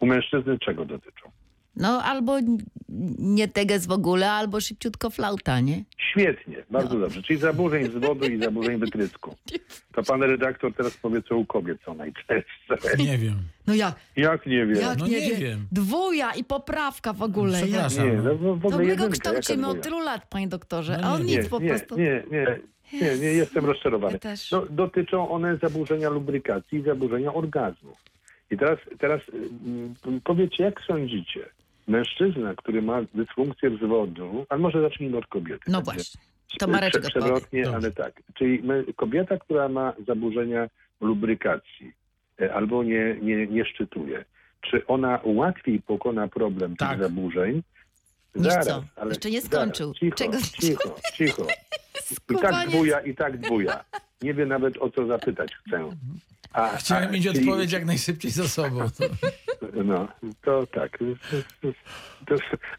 U 0.00 0.06
mężczyzny 0.06 0.58
czego 0.58 0.84
dotyczą? 0.84 1.30
No 1.78 2.02
albo 2.02 2.38
nie 3.18 3.48
teges 3.48 3.86
w 3.86 3.90
ogóle, 3.92 4.30
albo 4.30 4.60
szybciutko 4.60 5.10
flauta, 5.10 5.60
nie? 5.60 5.84
Świetnie, 6.10 6.56
bardzo 6.70 6.94
No. 6.94 7.00
dobrze. 7.00 7.22
Czyli 7.22 7.38
zaburzeń 7.38 7.90
z 7.92 7.94
wody 7.94 8.26
i 8.26 8.38
zaburzeń 8.42 8.78
wytrysku. 8.78 9.36
To 9.92 10.02
pan 10.02 10.22
redaktor 10.22 10.74
teraz 10.74 10.96
powie, 10.96 11.22
co 11.22 11.36
u 11.36 11.46
kobiet 11.46 11.78
są 11.84 11.94
najczęstsze. 11.94 12.76
Nie 12.98 13.18
wiem. 13.18 13.34
No 13.66 13.74
jak? 13.74 13.94
Jak 14.16 14.46
nie 14.46 14.66
wiem? 14.66 14.76
Jak 14.80 14.98
No 14.98 15.06
nie, 15.06 15.20
nie 15.20 15.30
wiem? 15.30 15.40
wiem. 15.40 15.66
Dwuja 15.72 16.32
i 16.34 16.44
poprawka 16.44 17.12
w 17.12 17.22
ogóle. 17.22 17.58
Jak? 17.60 17.68
Przepraszam. 17.68 18.06
Nie, 18.10 18.16
no, 18.22 18.34
w, 18.34 18.58
w 18.58 18.62
To 18.62 18.68
ogóle 18.68 18.84
my 18.84 18.96
go 18.96 19.08
kształcimy 19.08 19.66
od 19.68 19.82
tylu 19.82 19.98
lat, 20.00 20.26
panie 20.30 20.48
doktorze, 20.48 20.98
No 21.02 21.08
a 21.08 21.12
on 21.14 21.24
nie, 21.24 21.36
nic 21.36 21.48
po 21.48 21.58
nie, 21.60 21.68
prostu. 21.68 21.98
Nie, 21.98 22.22
nie, 22.30 22.58
nie, 22.92 23.18
nie, 23.18 23.26
jestem 23.32 23.66
rozczarowany. 23.66 24.12
Ja 24.12 24.18
też. 24.18 24.50
No, 24.50 24.66
dotyczą 24.70 25.28
one 25.30 25.56
zaburzenia 25.56 26.08
lubrykacji 26.10 26.78
i 26.78 26.82
zaburzenia 26.82 27.34
orgazmu. 27.34 27.96
I 28.50 28.56
teraz, 28.58 28.78
teraz 28.98 29.20
mm, 29.66 29.94
powiedzcie, 30.24 30.64
jak 30.64 30.80
sądzicie, 30.86 31.48
mężczyzna, 31.88 32.54
który 32.54 32.82
ma 32.82 33.02
dysfunkcję 33.14 33.70
wzwodu, 33.70 34.46
a 34.48 34.56
może 34.58 34.82
zacznijmy 34.82 35.16
od 35.18 35.26
kobiety. 35.26 35.64
No 35.68 35.82
właśnie. 35.82 36.20
To 36.58 36.66
Mareczek. 36.66 37.02
Przewrotnie, 37.02 37.62
Dobrze. 37.62 37.76
ale 37.76 37.90
tak. 37.92 38.22
Czyli 38.34 38.62
my, 38.62 38.84
kobieta, 38.96 39.38
która 39.38 39.68
ma 39.68 39.92
zaburzenia 40.06 40.68
lubrykacji 41.00 41.92
e, 42.40 42.54
albo 42.54 42.82
nie, 42.82 43.16
nie, 43.22 43.46
nie 43.46 43.64
szczytuje, 43.64 44.24
czy 44.60 44.86
ona 44.86 45.20
łatwiej 45.24 45.82
pokona 45.82 46.28
problem 46.28 46.76
Tak. 46.76 46.90
tych 46.90 47.02
zaburzeń? 47.08 47.62
Niż 48.34 48.54
co? 48.54 48.84
Jeszcze 49.08 49.30
nie 49.30 49.40
zaraz, 49.40 49.58
skończył. 49.58 49.94
Cicho, 49.94 50.16
Czego- 50.16 50.38
cicho, 50.60 50.96
cicho. 51.16 51.46
I 52.30 52.34
tak 52.40 52.68
dwuja, 52.68 53.00
i 53.00 53.14
tak 53.14 53.38
dwuja. 53.38 53.84
Nie 54.22 54.34
wie 54.34 54.46
nawet 54.46 54.78
o 54.78 54.90
co 54.90 55.06
zapytać 55.06 55.54
chcę. 55.54 55.90
A, 56.52 56.68
Chciałem 56.76 57.08
a, 57.08 57.12
mieć 57.12 57.26
czyli- 57.26 57.40
odpowiedź 57.40 57.72
jak 57.72 57.84
najszybciej 57.84 58.30
za 58.30 58.48
sobą. 58.48 58.78
To... 58.78 59.04
No, 59.84 60.08
to 60.42 60.66
tak. 60.66 60.98
To, 62.26 62.34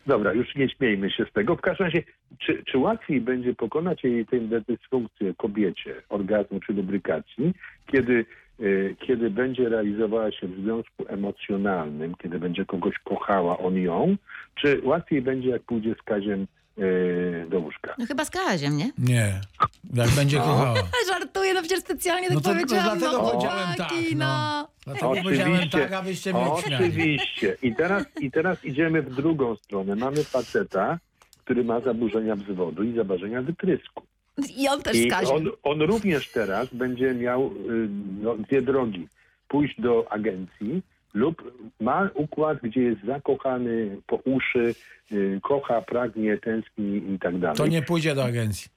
dobra, 0.08 0.34
już 0.34 0.56
nie 0.56 0.70
śmiejmy 0.70 1.12
się 1.12 1.26
z 1.26 1.34
tego. 1.34 1.56
W 1.56 1.62
każdym 1.62 1.86
razie, 1.86 2.04
czy, 2.40 2.64
czy 2.64 2.78
łatwiej 2.78 3.22
będzie 3.22 3.54
pokonać 3.56 4.04
jej 4.04 4.26
tę 4.26 4.38
dysfunkcję 4.68 5.34
kobiecie, 5.38 5.96
orgazmu 6.10 6.60
czy 6.60 6.74
lubrykacji, 6.74 7.54
kiedy, 7.92 8.26
y, 8.60 8.96
kiedy 9.08 9.30
będzie 9.30 9.70
realizowała 9.70 10.32
się 10.32 10.48
w 10.48 10.60
związku 10.62 11.06
emocjonalnym, 11.08 12.16
kiedy 12.16 12.40
będzie 12.40 12.66
kogoś 12.66 12.96
kochała 13.04 13.58
on 13.58 13.76
ją, 13.76 14.16
czy 14.56 14.82
łatwiej 14.84 15.22
będzie, 15.22 15.50
jak 15.50 15.62
pójdzie 15.62 15.96
z 16.02 16.04
Kaziem 16.04 16.48
do 17.50 17.60
łóżka? 17.60 17.96
No 17.98 18.06
chyba 18.06 18.26
z 18.26 18.30
Kaziem, 18.30 18.78
nie? 18.78 18.92
Nie. 18.98 19.42
Jak 19.94 20.10
będzie 20.10 20.38
kochała. 20.38 20.76
Żartuję, 21.10 21.54
no 21.54 21.62
przecież 21.62 21.80
specjalnie 21.80 22.28
tak 22.28 22.36
No 22.36 22.42
to- 22.42 22.50
no 22.50 22.56
powiedziałam. 22.56 23.00
dlatego 23.00 23.22
no, 23.24 23.30
powiedziałem 23.32 23.76
tak, 23.78 23.92
no. 24.16 24.18
no. 24.18 24.68
Dlatego 24.86 25.24
powiedziałem 25.24 25.70
tak, 25.70 25.94
a 25.94 26.02
wyście 26.02 26.34
mnie. 26.34 26.42
Oczywiście. 26.42 27.58
I 27.62 27.76
teraz, 27.76 28.04
I 28.22 28.32
teraz 28.32 28.66
idziemy 28.66 29.02
w 29.02 29.16
drugą 29.16 29.56
stronę. 29.56 29.96
Mamy 29.96 30.24
faceta, 30.24 31.00
który 31.44 31.64
ma 31.64 31.80
zaburzenia 31.80 32.36
wzwodu 32.36 32.84
i 32.84 32.96
zaburzenia 32.96 33.42
wytrysku. 33.42 34.04
I 34.58 34.68
on 34.68 34.82
też 34.82 34.98
I 34.98 35.12
on, 35.12 35.50
on 35.64 35.82
również 35.82 36.30
teraz 36.32 36.74
będzie 36.74 37.14
miał 37.14 37.48
y, 37.48 37.52
no, 38.22 38.36
dwie 38.38 38.62
drogi. 38.62 39.08
Pójść 39.48 39.82
do 39.82 40.12
agencji 40.12 40.82
lub 41.14 41.52
ma 41.80 42.10
układ, 42.14 42.58
gdzie 42.64 42.82
jest 42.82 43.04
zakochany 43.06 43.98
po 44.08 44.16
uszy, 44.16 44.76
y, 45.12 45.40
kocha, 45.44 45.82
pragnie, 45.82 46.38
tęskni 46.38 47.14
i 47.14 47.20
tak 47.20 47.40
dalej. 47.40 47.58
To 47.58 47.68
nie 47.68 47.82
pójdzie 47.82 48.16
do 48.16 48.24
agencji. 48.24 48.72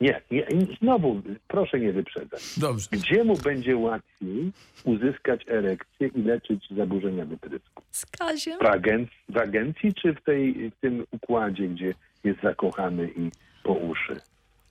Nie, 0.00 0.20
nie, 0.30 0.46
znowu, 0.80 1.22
proszę 1.48 1.80
nie 1.80 1.92
wyprzedzać. 1.92 2.58
Dobrze. 2.58 2.88
Gdzie 2.92 3.24
mu 3.24 3.36
będzie 3.36 3.76
łatwiej 3.76 4.52
uzyskać 4.84 5.44
erekcję 5.48 6.08
i 6.14 6.22
leczyć 6.22 6.64
zaburzenia 6.76 7.24
wytrysku? 7.24 7.82
Z 7.90 8.06
Kaziem. 8.06 8.58
W, 8.58 8.62
agenc- 8.62 9.08
w 9.28 9.36
agencji 9.36 9.94
czy 9.94 10.14
w, 10.14 10.20
tej, 10.24 10.70
w 10.70 10.80
tym 10.80 11.04
układzie, 11.10 11.68
gdzie 11.68 11.94
jest 12.24 12.40
zakochany 12.42 13.08
i 13.16 13.30
po 13.64 13.72
uszy? 13.72 14.16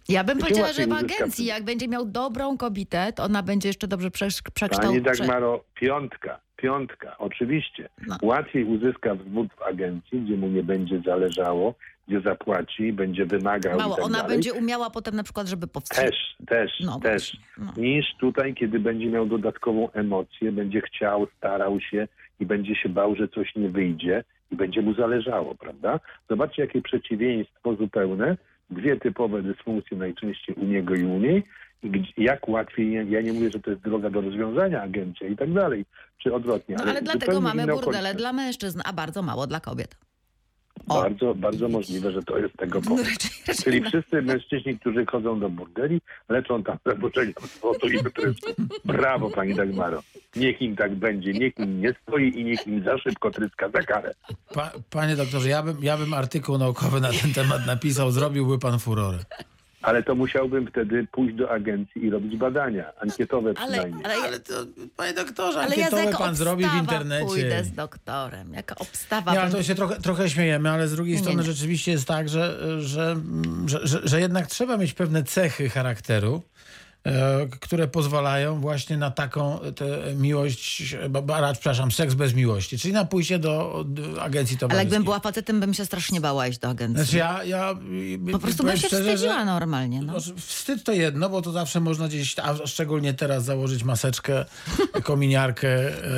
Ja 0.10 0.24
bym 0.24 0.38
Gdzie 0.38 0.44
powiedziała, 0.46 0.74
że 0.74 0.88
w 0.88 0.92
agencji, 0.94 1.46
jak 1.46 1.64
będzie 1.64 1.88
miał 1.88 2.06
dobrą 2.06 2.58
kobietę, 2.58 3.14
to 3.16 3.24
ona 3.24 3.44
będzie 3.44 3.70
jeszcze 3.70 3.88
dobrze 3.88 4.08
przesz- 4.12 4.42
Pani 4.42 4.54
przekształcona. 4.54 5.02
Dagmaro, 5.02 5.64
piątka, 5.76 6.40
piątka, 6.58 7.15
oczywiście. 7.17 7.89
No. 8.08 8.17
Łatwiej 8.22 8.63
uzyska 8.63 9.15
wzwód 9.15 9.48
w 9.58 9.62
agencji, 9.62 10.22
gdzie 10.22 10.38
mu 10.38 10.48
nie 10.48 10.63
będzie 10.63 11.02
zależało, 11.06 11.74
gdzie 12.08 12.22
zapłaci, 12.22 12.93
będzie 12.93 13.26
wymagał 13.26 13.78
Mało, 13.80 13.96
tak 13.96 14.06
ona 14.06 14.17
dalej. 14.17 14.36
będzie 14.36 14.54
umiała 14.54 14.89
potem 14.89 15.15
na 15.15 15.24
przykład, 15.24 15.48
żeby 15.48 15.67
powstrzymać. 15.67 16.10
Też, 16.12 16.48
też, 16.48 16.72
No 16.86 17.00
też. 17.00 17.38
no. 17.58 17.74
Niż 17.78 18.06
tutaj, 18.20 18.54
kiedy 18.54 18.80
będzie 18.80 19.06
miał 19.08 19.26
dodatkową 19.26 19.91
emocję, 19.91 20.52
będzie 20.52 20.82
chciał, 20.82 21.28
starał 21.38 21.80
się 21.82 22.08
i 22.39 22.46
będzie 22.46 22.76
się 22.76 22.89
bał, 22.89 23.15
że 23.15 23.28
coś 23.28 23.56
nie 23.56 23.70
wyjdzie 23.70 24.24
i 24.52 24.56
będzie 24.56 24.82
mu 24.82 24.93
zależało, 24.93 25.56
prawda? 25.56 26.00
Zobaczcie, 26.30 26.62
jakie 26.62 26.82
przeciwieństwo 26.82 27.76
zupełne. 27.76 28.38
Dwie 28.70 28.98
typowe 29.00 29.41
dysfunkcje 29.41 29.98
najczęściej 29.98 30.56
u 30.56 30.65
niego 30.65 30.96
i 30.96 31.04
u 31.04 31.20
niej. 31.20 31.43
Jak 32.18 32.48
łatwiej, 32.50 33.12
ja 33.12 33.22
nie 33.22 33.34
mówię, 33.34 33.50
że 33.52 33.60
to 33.60 33.70
jest 33.72 33.82
droga 33.84 34.10
do 34.10 34.22
rozwiązania 34.22 34.82
agencja 34.82 35.28
i 35.28 35.36
tak 35.36 35.54
dalej, 35.54 35.86
czy 36.24 36.34
odwrotnie. 36.34 36.76
No 36.80 36.84
ale 36.84 37.02
dlatego 37.02 37.34
zupełnie 37.36 37.42
mamy 37.42 37.62
burdele 37.74 37.98
okolice. 37.98 38.16
dla 38.16 38.34
mężczyzn, 38.34 38.82
a 38.86 38.94
bardzo 38.94 39.22
mało 39.22 39.48
dla 39.48 39.60
kobiet. 39.60 39.96
O. 40.90 41.02
Bardzo, 41.02 41.36
bardzo 41.36 41.70
możliwe, 41.70 42.12
że 42.12 42.24
to 42.24 42.38
jest 42.38 42.58
tego 42.58 42.80
No, 42.80 42.90
powód. 42.90 43.06
raczej 43.08 43.56
Czyli 43.63 43.82
wszyscy 43.84 44.22
mężczyźni, 44.22 44.80
którzy 44.80 45.06
chodzą 45.06 45.40
do 45.40 45.50
burdeli, 45.50 46.02
leczą 46.30 46.63
tam 46.63 46.78
zaburzenia 46.86 47.34
wzrostu 47.42 47.88
i 47.88 48.04
wytrysku. 48.04 48.50
Brawo, 48.86 49.30
pani 49.30 49.56
Dagmaro. 49.56 50.04
Niech 50.36 50.62
im 50.62 50.76
tak 50.76 50.96
będzie, 50.96 51.32
niech 51.34 51.58
im 51.60 51.82
nie 51.82 51.94
stoi 52.04 52.40
i 52.40 52.46
niech 52.46 52.68
im 52.68 52.84
za 52.84 52.98
szybko 52.98 53.32
tryska 53.32 53.70
za 53.70 53.82
karę. 53.82 54.13
Pa, 54.54 54.72
panie 54.90 55.16
doktorze, 55.16 55.50
ja 55.50 55.63
bym, 55.63 55.78
ja 55.82 55.98
bym 55.98 56.13
artykuł 56.13 56.58
naukowy 56.58 57.02
na 57.02 57.10
ten 57.22 57.34
temat 57.34 57.66
napisał, 57.68 58.12
zrobiłby 58.12 58.60
pan 58.60 58.80
furorę. 58.80 59.18
Ale 59.88 60.04
to 60.04 60.15
musiałbym 60.15 60.67
wtedy 60.67 61.08
pójść 61.12 61.36
do 61.36 61.52
agencji 61.52 62.06
i 62.06 62.10
robić 62.10 62.38
badania, 62.38 62.91
ankietowe 63.02 63.54
Ale, 63.58 63.71
przynajmniej. 63.71 64.06
ale, 64.06 64.15
Ale 64.15 64.39
to, 64.39 64.54
panie 64.95 65.13
doktorze, 65.13 65.60
ale 65.60 65.76
ja 65.76 65.84
ankietowe 65.84 66.04
jaka 66.06 66.17
pan 66.17 66.36
zrobi 66.36 66.65
w 66.65 66.73
internecie. 66.80 67.26
pójdę 67.26 67.63
z 67.63 67.71
doktorem. 67.71 68.54
Jaka 68.54 68.76
obstawa 68.76 69.32
będzie- 69.36 69.58
to 69.58 69.63
się 69.63 69.76
trochę, 69.76 69.95
trochę 70.02 70.30
śmiejemy, 70.30 70.69
ale 70.69 70.88
z 70.88 70.95
drugiej 70.95 71.13
Nie, 71.15 71.19
strony 71.21 71.38
nie. 71.38 71.43
rzeczywiście 71.43 71.91
jest 71.91 72.08
tak, 72.08 72.30
że, 72.30 72.58
że, 72.82 73.15
że, 73.65 73.80
że, 73.88 74.00
że 74.04 74.19
jednak 74.19 74.47
trzeba 74.47 74.78
mieć 74.78 74.93
pewne 74.93 75.23
cechy 75.23 75.69
charakteru, 75.69 76.41
które 77.60 77.88
pozwalają 77.88 78.62
właśnie 78.62 78.98
na 78.98 79.12
taką 79.12 79.60
tę 79.76 79.86
miłość, 80.16 80.96
przepraszam, 81.54 81.92
seks 81.92 82.14
bez 82.14 82.34
miłości, 82.34 82.80
czyli 82.80 82.94
na 82.94 83.06
pójście 83.06 83.40
do, 83.40 83.84
do 83.88 84.24
agencji 84.24 84.54
Ale 84.54 84.60
towarzyskiej. 84.60 84.86
jakbym 84.86 85.04
była 85.04 85.20
facetem, 85.20 85.60
bym 85.60 85.74
się 85.74 85.86
strasznie 85.86 86.22
bała 86.22 86.48
iść 86.48 86.60
do 86.60 86.70
agencji. 86.70 87.04
Znaczy 87.04 87.18
ja, 87.18 87.44
ja 87.44 87.76
po 88.32 88.40
prostu 88.40 88.58
powiem 88.64 88.74
bym 88.74 88.82
się 88.82 88.88
szczerze, 88.88 89.04
wstydziła 89.16 89.46
normalnie. 89.46 90.02
No. 90.02 90.14
Wstyd 90.38 90.84
to 90.84 90.92
jedno, 90.92 91.30
bo 91.30 91.42
to 91.42 91.52
zawsze 91.52 91.80
można 91.80 92.08
gdzieś, 92.08 92.40
a 92.40 92.68
szczególnie 92.68 93.14
teraz 93.14 93.44
założyć 93.44 93.84
maseczkę, 93.84 94.46
kominiarkę 95.04 95.70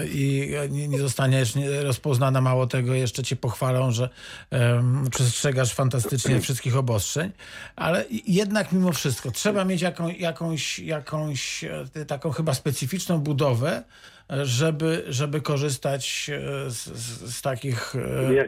e, 0.02 0.08
i 0.08 0.52
nie, 0.70 0.88
nie 0.88 1.00
zostaniesz 1.00 1.56
nie- 1.56 1.84
rozpoznana. 1.84 2.42
Mało 2.42 2.68
tego, 2.68 2.94
jeszcze 2.94 3.24
cię 3.24 3.36
pochwalą, 3.36 3.92
że 3.92 4.10
em, 4.52 5.08
przestrzegasz 5.12 5.74
fantastycznie 5.74 6.42
wszystkich 6.42 6.78
obostrzeń. 6.78 7.32
Ale 7.76 8.06
jednak 8.28 8.72
mimo 8.72 8.92
wszystko 8.94 9.32
trzeba 9.32 9.66
mieć 9.66 9.82
jaką, 9.82 10.10
jakąś, 10.10 10.69
jakąś 10.80 11.64
e, 11.64 12.06
taką 12.08 12.30
chyba 12.32 12.54
specyficzną 12.54 13.20
budowę, 13.20 13.84
e, 14.32 14.46
żeby, 14.46 15.04
żeby 15.08 15.42
korzystać 15.42 16.30
e, 16.34 16.70
z, 16.70 16.76
z, 16.76 17.36
z 17.36 17.42
takich, 17.42 17.96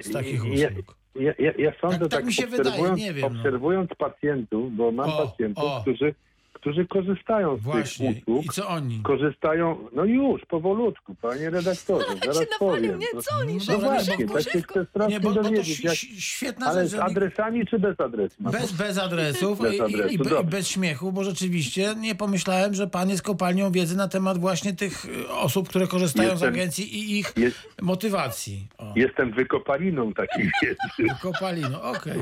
z 0.01 0.11
takich 0.13 0.45
usług. 0.45 0.95
Ja, 1.15 1.33
ja, 1.39 1.51
ja 1.57 1.71
sądzę 1.81 1.99
Tak- 1.99 2.09
tak 2.09 2.19
tak, 2.19 2.25
mi 2.25 2.33
się 2.33 2.47
wydaje, 2.47 2.69
obserwując, 2.69 2.99
nie 3.01 3.13
wiem, 3.13 3.33
no. 3.33 3.39
obserwując 3.39 3.89
pacjentów, 3.97 4.75
bo 4.75 4.91
mam 4.91 5.09
O, 5.09 5.27
pacjentów, 5.27 5.63
o. 5.63 5.81
Którzy, 5.81 6.15
którzy 6.61 6.85
korzystają 6.87 7.57
z 7.57 7.61
Właśnie. 7.61 8.13
tych 8.15 8.23
usług. 8.27 8.45
I 8.45 8.49
co 8.49 8.67
oni? 8.67 8.99
Korzystają, 9.03 9.77
no 9.93 10.05
już, 10.05 10.41
powolutku, 10.45 11.15
panie 11.21 11.49
redaktorze, 11.49 12.05
zaraz 12.21 12.37
się 12.37 12.45
napalił, 12.51 12.57
powiem. 12.59 12.99
nie 12.99 13.07
No- 13.13 13.21
dzwoni, 13.21 13.53
No 13.53 13.59
żeby 13.59 13.77
właśnie, 13.77 14.27
tak 14.27 14.43
się 14.43 14.61
chcę 14.61 14.85
strasznie 14.89 15.13
Nie, 15.13 15.19
bo, 15.19 15.31
bo 15.33 15.43
dowiedzieć. 15.43 15.83
Jak, 15.83 15.95
świetna 16.19 16.65
ale 16.65 16.81
rzecz, 16.87 16.91
z 16.91 17.03
adresami 17.03 17.65
czy 17.67 17.79
bez 17.79 17.99
adresu? 17.99 18.35
Bez, 18.39 18.71
bez 18.71 18.97
adresów 18.97 19.59
Bez 19.61 19.73
i, 19.73 19.77
i, 19.77 19.81
adresu, 19.81 20.09
i, 20.13 20.17
be- 20.17 20.41
i 20.41 20.43
bez 20.43 20.67
śmiechu, 20.67 21.11
bo 21.11 21.23
rzeczywiście 21.23 21.95
nie 21.97 22.15
pomyślałem, 22.15 22.73
że 22.73 22.87
pan 22.87 23.09
jest 23.09 23.21
kopalnią 23.23 23.71
wiedzy 23.71 23.97
na 23.97 24.07
temat 24.07 24.37
właśnie 24.37 24.73
tych 24.73 25.05
y, 25.05 25.29
osób, 25.29 25.69
które 25.69 25.87
korzystają 25.87 26.29
z 26.29 26.31
Jestem- 26.31 26.49
agencji 26.53 26.95
i 26.99 27.19
ich 27.19 27.33
Jest, 27.37 27.57
motywacji. 27.81 28.67
O, 28.77 28.93
jestem 28.95 29.31
wykopaliną 29.33 30.13
takiej 30.13 30.51
wiedzy. 30.63 31.15
kopalino, 31.21 31.83
okej. 31.83 32.21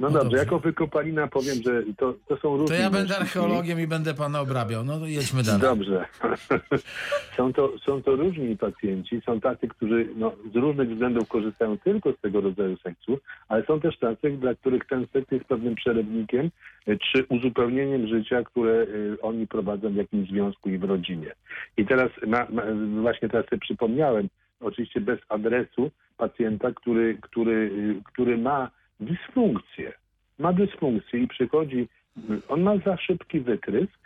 No, 0.00 0.10
No 0.10 0.18
dobrze, 0.18 0.36
jako 0.36 0.58
wykopalina 0.58 1.26
powiem, 1.26 1.56
że 1.64 1.82
to, 1.96 2.14
to 2.28 2.36
są 2.36 2.42
To 2.42 2.56
różne... 2.56 2.76
ja 2.76 2.90
będę 2.90 3.16
archeologiem 3.16 3.80
i 3.80 3.86
będę 3.86 4.14
pana 4.14 4.40
obrabiał. 4.40 4.84
No 4.84 4.98
to 4.98 5.06
jedźmy 5.06 5.42
dalej. 5.42 5.60
Dobrze. 5.60 6.06
są, 7.36 7.52
to, 7.52 7.72
są 7.86 8.02
to 8.02 8.16
różni 8.16 8.56
pacjenci. 8.56 9.20
Są 9.26 9.40
tacy, 9.40 9.68
którzy 9.68 10.08
no, 10.16 10.32
z 10.52 10.56
różnych 10.56 10.90
względów 10.90 11.28
korzystają 11.28 11.78
tylko 11.78 12.12
z 12.12 12.20
tego 12.20 12.40
rodzaju 12.40 12.76
seksu, 12.76 13.18
ale 13.48 13.64
są 13.64 13.80
też 13.80 13.98
tacy, 13.98 14.30
dla 14.30 14.54
których 14.54 14.86
ten 14.86 15.06
seks 15.12 15.30
jest 15.30 15.44
pewnym 15.44 15.74
przerywnikiem 15.74 16.50
y, 16.88 16.98
czy 17.12 17.24
uzupełnieniem 17.28 18.06
życia, 18.06 18.42
które 18.44 18.72
y, 18.72 19.16
oni 19.22 19.46
prowadzą 19.46 19.92
w 19.92 19.96
jakimś 19.96 20.28
związku 20.28 20.70
i 20.70 20.78
w 20.78 20.84
rodzinie. 20.84 21.32
I 21.76 21.86
teraz 21.86 22.10
ma, 22.26 22.46
ma, 22.50 22.62
właśnie 23.00 23.28
teraz 23.28 23.46
sobie 23.46 23.60
przypomniałem, 23.60 24.28
oczywiście 24.60 25.00
bez 25.00 25.18
adresu 25.28 25.90
pacjenta, 26.16 26.72
który, 26.72 27.18
który, 27.22 27.52
y, 27.52 28.02
który 28.12 28.38
ma 28.38 28.70
dysfunkcję. 29.00 29.92
Ma 30.38 30.52
dysfunkcję 30.52 31.20
i 31.20 31.28
przychodzi, 31.28 31.88
on 32.48 32.62
ma 32.62 32.78
za 32.78 32.96
szybki 32.96 33.40
wytrysk, 33.40 33.98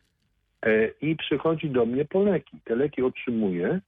e, 0.63 0.89
i 1.01 1.17
przychodzi 1.17 1.71
do 1.71 1.87
mnie 1.87 2.05
po 2.05 2.23
leki. 2.23 2.59
Te 2.65 2.77
leki 2.77 3.03
otrzymuje 3.03 3.81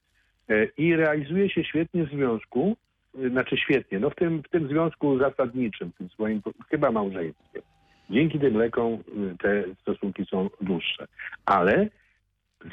e, 0.49 0.65
i 0.77 0.95
realizuje 0.95 1.49
się 1.49 1.63
świetnie 1.63 2.03
w 2.03 2.09
związku, 2.09 2.77
e, 3.25 3.29
znaczy 3.29 3.57
świetnie, 3.57 3.99
no 3.99 4.09
w 4.09 4.15
tym, 4.15 4.43
w 4.43 4.49
tym 4.49 4.67
związku 4.67 5.17
zasadniczym, 5.17 5.91
w 5.91 5.97
tym 5.97 6.09
swoim 6.09 6.41
chyba 6.69 6.91
małżeństwie. 6.91 7.61
Dzięki 8.09 8.39
tym 8.39 8.57
lekom 8.57 8.97
te 9.41 9.63
stosunki 9.81 10.25
są 10.25 10.49
dłuższe. 10.61 11.07
Ale 11.45 11.87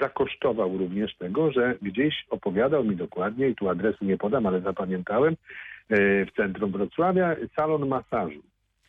zakosztował 0.00 0.78
również 0.78 1.16
tego, 1.16 1.52
że 1.52 1.74
gdzieś 1.82 2.26
opowiadał 2.30 2.84
mi 2.84 2.96
dokładnie, 2.96 3.48
i 3.48 3.54
tu 3.54 3.68
adresu 3.68 4.04
nie 4.04 4.16
podam, 4.18 4.46
ale 4.46 4.60
zapamiętałem, 4.60 5.36
w 5.90 6.36
centrum 6.36 6.72
Wrocławia 6.72 7.36
salon 7.56 7.88
masażu. 7.88 8.42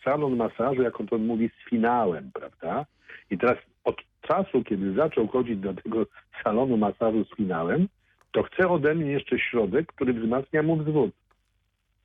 Salon 0.03 0.35
masażu, 0.35 0.81
jak 0.81 0.99
on 0.99 1.07
to 1.07 1.17
mówi, 1.17 1.49
z 1.49 1.69
finałem, 1.69 2.31
prawda? 2.33 2.85
I 3.31 3.37
teraz 3.37 3.57
od 3.83 3.95
czasu, 4.21 4.63
kiedy 4.63 4.93
zaczął 4.93 5.27
chodzić 5.27 5.59
do 5.59 5.73
tego 5.73 6.05
salonu 6.43 6.77
masażu 6.77 7.25
z 7.25 7.35
finałem, 7.35 7.87
to 8.31 8.43
chce 8.43 8.69
ode 8.69 8.95
mnie 8.95 9.11
jeszcze 9.11 9.39
środek, 9.39 9.87
który 9.87 10.13
wzmacnia 10.13 10.63
mu 10.63 10.77
wzwód. 10.77 11.11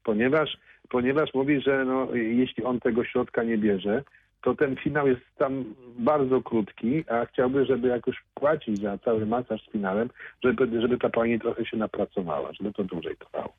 Ponieważ, 0.04 0.56
ponieważ 0.88 1.34
mówi, 1.34 1.60
że 1.60 1.84
no, 1.84 2.14
jeśli 2.14 2.64
on 2.64 2.80
tego 2.80 3.04
środka 3.04 3.42
nie 3.42 3.58
bierze, 3.58 4.02
to 4.46 4.54
ten 4.54 4.76
finał 4.76 5.08
jest 5.08 5.22
tam 5.38 5.64
bardzo 5.98 6.42
krótki, 6.42 7.04
a 7.10 7.26
chciałby, 7.26 7.66
żeby 7.66 7.88
jakoś 7.88 8.16
płacić 8.34 8.80
za 8.80 8.98
cały 8.98 9.26
masaż 9.26 9.62
z 9.62 9.72
finałem, 9.72 10.10
żeby, 10.44 10.80
żeby 10.80 10.98
ta 10.98 11.08
pani 11.08 11.40
trochę 11.40 11.66
się 11.66 11.76
napracowała, 11.76 12.52
żeby 12.52 12.72
to 12.72 12.84
dłużej 12.84 13.16
trwało. 13.16 13.52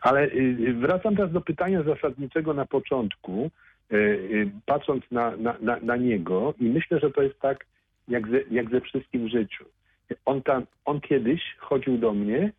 Ale 0.00 0.24
y, 0.26 0.74
wracam 0.80 1.16
teraz 1.16 1.32
do 1.32 1.40
pytania 1.40 1.82
zasadniczego 1.82 2.54
na 2.54 2.66
początku, 2.66 3.50
y, 3.92 3.96
y, 3.96 4.50
patrząc 4.66 5.04
na, 5.10 5.36
na, 5.36 5.56
na, 5.60 5.76
na 5.82 5.96
niego 5.96 6.54
i 6.60 6.64
myślę, 6.64 7.00
że 7.00 7.10
to 7.10 7.22
jest 7.22 7.40
tak 7.40 7.66
jak 8.08 8.28
ze, 8.28 8.42
jak 8.50 8.70
ze 8.70 8.80
wszystkim 8.80 9.26
w 9.26 9.30
życiu. 9.30 9.64
On, 10.24 10.42
tam, 10.42 10.66
on 10.84 11.00
kiedyś 11.00 11.56
chodził 11.58 11.98
do 11.98 12.12
mnie 12.12 12.52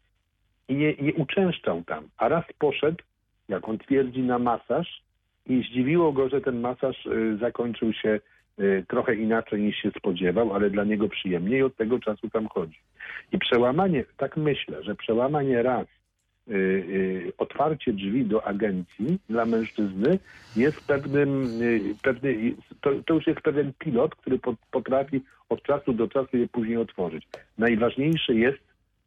i 0.68 0.76
nie, 0.76 0.94
nie 0.94 1.14
uczęszczał 1.14 1.84
tam, 1.84 2.08
a 2.18 2.30
raz 2.30 2.46
poszedł, 2.60 3.04
jak 3.50 3.70
on 3.70 3.78
twierdzi, 3.78 4.20
na 4.20 4.40
masaż 4.40 5.02
i 5.46 5.64
zdziwiło 5.64 6.12
go, 6.12 6.30
że 6.30 6.42
ten 6.42 6.60
masaż 6.60 7.06
y, 7.06 7.38
zakończył 7.38 7.94
się 7.94 8.20
y, 8.60 8.86
trochę 8.88 9.16
inaczej 9.16 9.62
niż 9.62 9.76
się 9.76 9.92
spodziewał, 9.92 10.54
ale 10.54 10.70
dla 10.70 10.84
niego 10.84 11.10
przyjemnie 11.10 11.58
i 11.58 11.64
od 11.64 11.76
tego 11.76 12.00
czasu 12.00 12.30
tam 12.30 12.48
chodzi. 12.48 12.80
I 13.32 13.38
przełamanie, 13.38 14.06
tak 14.18 14.38
myślę, 14.38 14.84
że 14.84 14.96
przełamanie 14.96 15.64
raz 15.64 15.88
y, 16.50 17.32
otwarcie 17.38 17.94
drzwi 17.94 18.26
do 18.26 18.48
agencji 18.48 19.20
dla 19.30 19.46
mężczyzny 19.46 20.20
jest 20.56 20.88
pewnym, 20.88 21.48
pewny, 22.04 22.54
to, 22.82 22.92
to 23.06 23.14
już 23.14 23.28
jest 23.28 23.42
pewien 23.42 23.74
pilot, 23.80 24.16
który 24.16 24.40
po, 24.40 24.56
potrafi 24.72 25.22
od 25.50 25.64
czasu 25.64 25.94
do 25.94 26.08
czasu 26.08 26.38
je 26.38 26.48
później 26.48 26.78
otworzyć. 26.78 27.28
Najważniejszy 27.58 28.36
jest, 28.36 28.60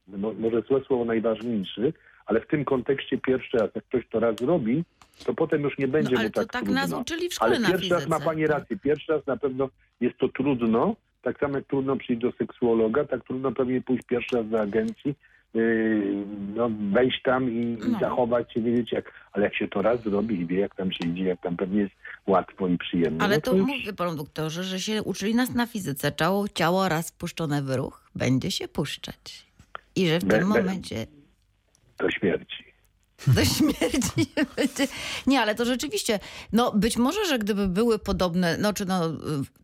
mo, 0.09 0.33
może 0.33 0.63
złe 0.63 0.81
słowo 0.81 1.05
najważniejszy, 1.05 1.93
ale 2.27 2.41
w 2.41 2.47
tym 2.47 2.65
kontekście 2.65 3.19
pierwszy 3.19 3.59
raz, 3.59 3.75
jak 3.75 3.85
ktoś 3.85 4.09
to 4.09 4.21
raz 4.21 4.41
robi, 4.41 4.85
to 5.25 5.35
potem 5.35 5.63
już 5.63 5.79
nie 5.79 5.89
będzie 5.89 6.13
No, 6.13 6.19
ale 6.19 6.29
mu 6.29 6.33
to 6.33 6.41
tak, 6.41 6.53
tak 6.53 6.63
trudno. 6.63 6.81
nas 6.81 6.93
uczyli 6.93 7.29
w 7.29 7.35
szkole 7.35 7.57
Ale 7.57 7.69
pierwszy 7.69 7.89
raz 7.95 8.09
ma 8.09 8.21
pani 8.21 8.47
rację. 8.47 8.77
Pierwszy 8.79 9.13
raz 9.13 9.27
na 9.27 9.37
pewno 9.37 9.69
jest 10.01 10.19
to 10.19 10.29
trudno. 10.29 10.97
Tak 11.23 11.39
samo 11.41 11.55
jak 11.57 11.67
trudno 11.67 11.97
przyjść 11.97 12.23
do 12.23 12.33
seksuologa, 12.33 13.05
tak 13.05 13.25
trudno 13.25 13.53
pewnie 13.53 13.81
pójść 13.83 14.05
pierwszy 14.07 14.37
raz 14.37 14.49
do 14.49 14.61
agencji, 14.61 15.15
yy, 15.55 16.25
no, 16.55 16.71
wejść 16.93 17.23
tam 17.23 17.51
i, 17.53 17.79
No. 17.89 17.99
zachować 17.99 18.53
się, 18.53 18.61
wiedzieć 18.61 18.93
jak, 18.93 19.13
ale 19.33 19.45
jak 19.45 19.57
się 19.57 19.69
to 19.69 19.83
raz 19.83 20.03
zrobi 20.03 20.41
i 20.41 20.47
wie 20.47 20.59
jak 20.61 20.75
tam 20.75 20.93
się 20.93 21.09
idzie, 21.09 21.25
jak 21.25 21.41
tam 21.41 21.57
pewnie 21.57 21.81
jest 21.81 21.95
łatwo 22.27 22.69
i 22.69 22.79
przyjemnie. 22.79 23.23
Ale 23.23 23.35
no 23.37 23.41
to 23.41 23.57
już- 23.57 23.67
mówię 23.67 23.93
panu 23.93 24.17
doktorze, 24.17 24.65
że 24.65 24.81
się 24.81 25.03
uczyli 25.03 25.35
nas 25.35 25.55
na 25.55 25.67
fizyce. 25.67 26.13
Ciało, 26.13 26.49
ciało 26.49 26.89
raz 26.89 27.13
puszczone 27.13 27.63
w 27.63 27.71
ruch 27.77 28.11
będzie 28.15 28.51
się 28.51 28.69
puszczać. 28.69 29.47
I 29.97 30.09
że 30.09 30.19
w 30.19 30.25
Be- 30.25 30.39
tym 30.39 30.53
be- 30.53 30.63
momencie 30.63 31.07
do 31.99 32.11
śmierci. 32.11 32.64
Do 33.27 33.45
śmierci 33.45 34.11
nie 34.37 34.47
będzie. 34.57 34.89
Nie, 35.27 35.41
ale 35.41 35.55
to 35.55 35.65
rzeczywiście, 35.65 36.21
no 36.53 36.73
być 36.73 36.97
może, 36.97 37.27
że 37.27 37.39
gdyby 37.39 37.69
były 37.69 37.99
podobne, 37.99 38.57
no 38.59 38.73
czy 38.73 38.85
no 38.85 39.01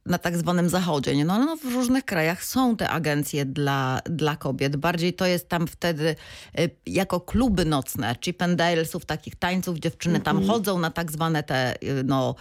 na 0.07 0.19
tak 0.19 0.37
zwanym 0.37 0.69
zachodzie, 0.69 1.17
nie? 1.17 1.25
No, 1.25 1.39
no 1.39 1.57
w 1.57 1.65
różnych 1.65 2.05
krajach 2.05 2.45
są 2.45 2.77
te 2.77 2.91
agencje 2.91 3.45
dla, 3.45 4.01
dla 4.05 4.37
kobiet. 4.37 4.77
Bardziej 4.77 5.13
to 5.13 5.27
jest 5.27 5.49
tam 5.49 5.67
wtedy 5.67 6.17
y, 6.59 6.71
jako 6.87 7.21
kluby 7.21 7.65
nocne, 7.65 8.17
Chip 8.21 8.43
and 8.43 8.57
Dalesów, 8.57 9.05
takich 9.05 9.37
tańców, 9.37 9.79
dziewczyny 9.79 10.21
tam 10.21 10.47
chodzą 10.47 10.79
na 10.79 10.91
tak 10.91 11.13
zwane 11.13 11.43
te, 11.43 11.83
y, 11.83 12.03
no 12.05 12.35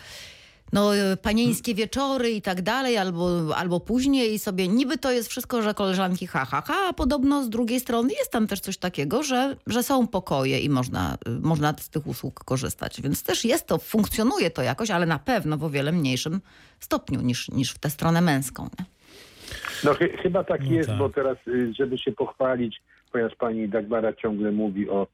no, 0.74 0.96
y, 0.96 1.18
panieńskie 1.18 1.76
wieczory 1.76 2.32
i 2.32 2.42
tak 2.42 2.62
dalej, 2.62 2.98
albo, 2.98 3.56
albo 3.56 3.80
później 3.80 4.40
sobie 4.40 4.68
niby 4.68 4.98
to 4.98 5.12
jest 5.12 5.30
wszystko, 5.30 5.62
że 5.62 5.74
koleżanki 5.74 6.28
ha, 6.28 6.46
ha, 6.46 6.62
ha, 6.62 6.76
a 6.90 6.94
podobno 6.94 7.44
z 7.44 7.50
drugiej 7.50 7.80
strony 7.80 8.14
jest 8.14 8.32
tam 8.32 8.48
też 8.48 8.60
coś 8.60 8.78
takiego, 8.78 9.24
że, 9.24 9.56
że 9.68 9.84
są 9.84 10.08
pokoje 10.08 10.60
i 10.60 10.70
można, 10.70 11.18
y, 11.28 11.30
można 11.30 11.74
z 11.78 11.90
tych 11.90 12.08
usług 12.08 12.44
korzystać. 12.44 13.02
Więc 13.02 13.24
też 13.24 13.46
jest 13.46 13.68
to, 13.68 13.78
funkcjonuje 13.78 14.52
to 14.52 14.62
jakoś, 14.62 14.92
ale 14.92 15.06
na 15.06 15.20
pewno 15.20 15.58
w 15.58 15.64
o 15.64 15.70
wiele 15.70 15.92
mniejszym 15.92 16.42
stopniu 16.80 17.22
niż, 17.22 17.50
niż 17.50 17.72
w 17.72 17.80
tę 17.80 17.90
stronę 17.90 18.22
męską. 18.22 18.70
Nie? 18.80 18.86
No 19.84 19.94
chy, 19.94 20.18
chyba 20.24 20.44
tak 20.44 20.62
No 20.66 20.72
jest, 20.72 20.90
tak. 20.90 20.98
bo 20.98 21.10
teraz, 21.10 21.38
y, 21.48 21.74
żeby 21.74 21.98
się 21.98 22.12
pochwalić, 22.12 22.82
ponieważ 23.12 23.36
pani 23.36 23.70
Dagbara 23.70 24.14
ciągle 24.14 24.52
mówi 24.52 24.90
o 24.90 25.08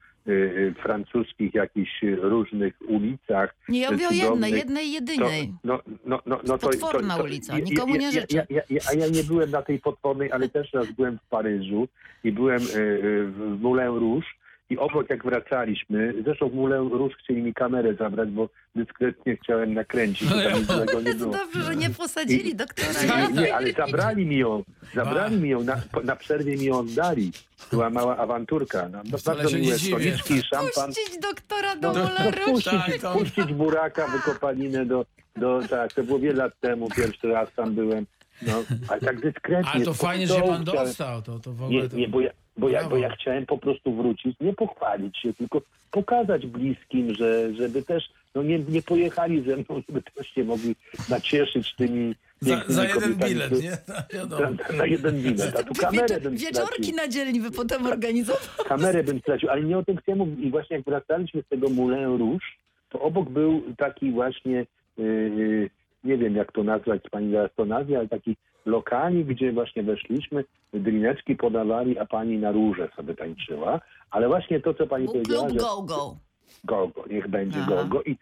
francuskich 0.83 1.53
jakichś 1.53 2.03
y, 2.03 2.15
różnych 2.15 2.73
ulicach. 2.88 3.55
Nie, 3.69 3.81
ja 3.81 3.91
mówię 3.91 4.07
o 4.07 4.11
jednej, 4.11 4.51
jednej, 4.51 4.91
jedynej. 4.91 5.53
no, 5.63 5.79
no, 6.05 6.19
no, 6.25 6.39
no 6.47 6.57
to, 6.57 6.69
potworna 6.69 7.17
ulica, 7.17 7.59
nikomu 7.59 7.95
nie 7.95 8.11
życzę. 8.11 8.47
A 8.89 8.93
ja 8.93 9.07
nie 9.07 9.23
byłem 9.23 9.51
na 9.51 9.61
tej 9.61 9.79
potwornej, 9.79 10.31
ale 10.31 10.49
też 10.49 10.73
raz 10.73 10.91
byłem 10.91 11.17
w 11.17 11.29
Paryżu 11.29 11.88
i 12.23 12.31
byłem 12.31 12.61
y, 12.61 12.79
y, 12.79 13.25
w 13.31 13.57
Moulin 13.61 13.99
Rouge 13.99 14.27
i 14.69 14.78
obok 14.78 15.10
jak 15.10 15.23
wracaliśmy, 15.25 16.13
zresztą 16.23 16.49
w 16.49 16.54
Moulin 16.54 16.89
Rouge 16.91 17.15
chcieli 17.23 17.41
mi 17.41 17.54
kamerę 17.54 17.93
zabrać, 17.95 18.30
bo 18.30 18.49
dyskretnie 18.75 19.38
chciałem 19.38 19.73
nakręcić, 19.73 20.30
tam 20.30 20.63
złego 20.65 21.01
nie 21.01 21.13
było. 21.13 21.32
dobrze, 21.34 21.62
że 21.63 21.75
nie 21.75 21.89
posadzili 21.89 22.56
doktora. 22.56 23.28
Nie, 23.32 23.41
nie, 23.41 23.56
ale 23.56 23.71
zabrali 23.71 24.25
mi 24.25 24.38
ją. 24.38 24.63
Zabrali 24.95 25.38
mi 25.38 25.49
ją. 25.49 25.63
Na, 25.63 25.82
na 26.04 26.15
przerwie 26.15 26.58
mi 26.58 26.65
ją 26.65 26.78
oddali. 26.80 27.32
Była 27.71 27.89
mała 27.89 28.17
awanturka. 28.17 28.89
No, 28.89 29.01
no, 29.12 29.17
bardzo 29.25 29.58
miłe 29.58 29.78
stoliczki 29.80 30.34
i 30.34 30.41
szampan. 30.41 30.88
Puścić 30.88 31.19
doktora 31.21 31.75
do 31.75 31.93
No, 31.93 32.04
no, 32.04 32.32
puścić, 32.45 32.71
Tak, 32.71 33.01
to- 33.01 33.13
puścić 33.13 33.54
buraka, 33.54 34.08
wykopaninę 34.08 34.86
do, 34.86 35.06
do... 35.36 35.62
Tak, 35.69 35.93
to 35.93 36.04
było 36.04 36.19
wiele 36.19 36.43
lat 36.43 36.54
temu. 36.62 36.89
Pierwszy 36.95 37.28
raz 37.28 37.49
tam 37.56 37.73
byłem. 37.73 38.06
No, 38.41 38.63
ale 38.88 39.02
tak 39.02 39.21
dyskretnie. 39.21 39.71
Ale 39.74 39.86
to 39.86 39.93
fajnie, 39.93 40.28
że 40.28 40.34
pan 40.34 40.43
chciałem- 40.43 40.63
dostał. 40.63 41.21
To, 41.21 41.39
to 41.39 41.52
w 41.52 41.60
Nie, 41.60 41.65
ogóle 41.65 41.89
to... 41.89 41.98
nie, 41.98 42.08
bo 42.08 42.21
ja, 42.21 42.30
bo, 42.58 42.69
ja, 42.69 42.89
bo 42.89 42.98
ja 42.98 43.15
chciałem 43.15 43.45
po 43.45 43.58
prostu 43.58 43.95
wrócić, 43.95 44.39
nie 44.41 44.54
pochwalić 44.54 45.17
się, 45.17 45.34
tylko 45.34 45.62
pokazać 45.91 46.45
bliskim, 46.48 47.13
że 47.15 47.54
żeby 47.54 47.84
też 47.84 48.04
no 48.36 48.43
nie, 48.43 48.60
nie 48.60 48.82
pojechali 48.82 49.41
ze 49.43 49.56
mną, 49.58 49.82
żeby 49.88 50.02
też 50.02 50.28
się 50.28 50.43
mogli 50.43 50.76
nacieszyć 51.10 51.76
tymi 51.76 52.15
Za, 52.41 52.63
za 52.67 52.84
jeden 52.86 53.15
bilet, 53.15 53.63
nie? 53.63 53.78
Wiadomo. 54.19 54.41
na, 54.71 54.78
na 54.78 54.86
jeden 54.86 55.21
bilet. 55.21 55.56
A 55.60 55.63
tu 55.63 55.74
kamerę 55.74 56.08
Wieczor, 56.08 56.21
bym 56.21 56.38
wieczorki 56.38 56.74
stracił. 56.84 56.95
na 56.95 57.08
dzielni 57.08 57.41
by 57.41 57.52
potem 57.52 57.86
organizował. 57.86 58.41
Kamerę 58.67 59.04
bym 59.04 59.19
stracił, 59.19 59.50
ale 59.50 59.63
nie 59.63 59.78
o 59.78 59.84
tym 59.84 59.98
chciałem 59.98 60.19
mówić. 60.19 60.39
I 60.45 60.52
właśnie 60.52 60.76
jak 60.78 60.86
wracaliśmy 60.86 61.41
z 61.41 61.48
tego 61.48 61.69
Moulin 61.69 62.17
Rouge, 62.17 62.45
to 62.89 63.00
obok 63.02 63.30
był 63.30 63.63
taki 63.78 64.12
właśnie, 64.12 64.65
yy, 64.98 65.69
nie 66.05 66.17
wiem 66.17 66.35
jak 66.35 66.51
to 66.51 66.63
nazwać, 66.63 67.01
pani 67.11 67.31
zaraz 67.31 67.51
to 67.55 67.65
nazwie, 67.65 67.97
ale 67.97 68.07
taki 68.07 68.37
lokali, 68.65 69.25
gdzie 69.25 69.51
właśnie 69.51 69.83
weszliśmy, 69.83 70.43
drineczki 70.73 71.35
podawali, 71.35 71.99
a 71.99 72.05
pani 72.05 72.37
na 72.37 72.51
róże 72.51 72.89
sobie 72.95 73.15
tańczyła. 73.15 73.81
Ale 74.11 74.27
właśnie 74.27 74.59
to, 74.59 74.73
co 74.73 74.87
pani 74.87 75.07
powiedziała, 75.07 75.49
że 75.49 75.55
Go 75.55 75.81
Go. 75.81 76.15
Gogo, 76.63 77.03
niech 77.09 77.27
będzie 77.27 77.59
Aha. 77.61 77.71
Gogo. 77.71 78.03
I 78.03 78.17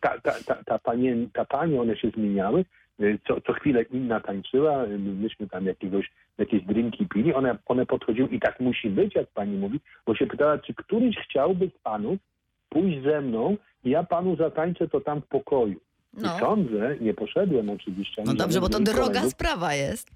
ta, 0.00 0.18
ta, 0.18 0.32
ta, 0.46 0.54
ta, 0.64 0.78
panie, 0.78 1.16
ta 1.32 1.44
pani, 1.44 1.78
one 1.78 1.96
się 1.96 2.10
zmieniały. 2.10 2.64
Y, 3.00 3.18
Co, 3.28 3.40
co 3.40 3.52
chwilę 3.52 3.82
inna 3.82 4.20
tańczyła, 4.20 4.84
y, 4.84 4.98
myśmy 4.98 5.48
tam 5.48 5.66
jakiegoś, 5.66 6.10
jakieś 6.38 6.62
drinki 6.62 7.06
pili, 7.06 7.34
one, 7.34 7.58
one 7.66 7.86
podchodziły 7.86 8.28
i 8.28 8.40
tak 8.40 8.60
musi 8.60 8.90
być, 8.90 9.14
jak 9.14 9.26
pani 9.26 9.56
mówi, 9.56 9.80
bo 10.06 10.14
się 10.14 10.26
pytała, 10.26 10.58
czy 10.58 10.74
któryś 10.74 11.16
chciałby 11.16 11.70
z 11.76 11.78
panów 11.82 12.18
pójść 12.68 13.02
ze 13.02 13.20
mną 13.20 13.56
i 13.84 13.90
ja 13.90 14.02
panu 14.02 14.36
zatańczę 14.36 14.88
to 14.88 15.00
tam 15.00 15.20
w 15.20 15.26
pokoju. 15.26 15.80
No. 16.14 16.36
I 16.36 16.40
sądzę, 16.40 16.96
nie 17.00 17.14
poszedłem 17.14 17.70
oczywiście. 17.70 18.22
No 18.26 18.34
dobrze, 18.34 18.60
bo 18.60 18.68
to 18.68 18.80
droga 18.80 19.06
kolegów. 19.06 19.30
sprawa 19.30 19.74
jest. 19.74 20.10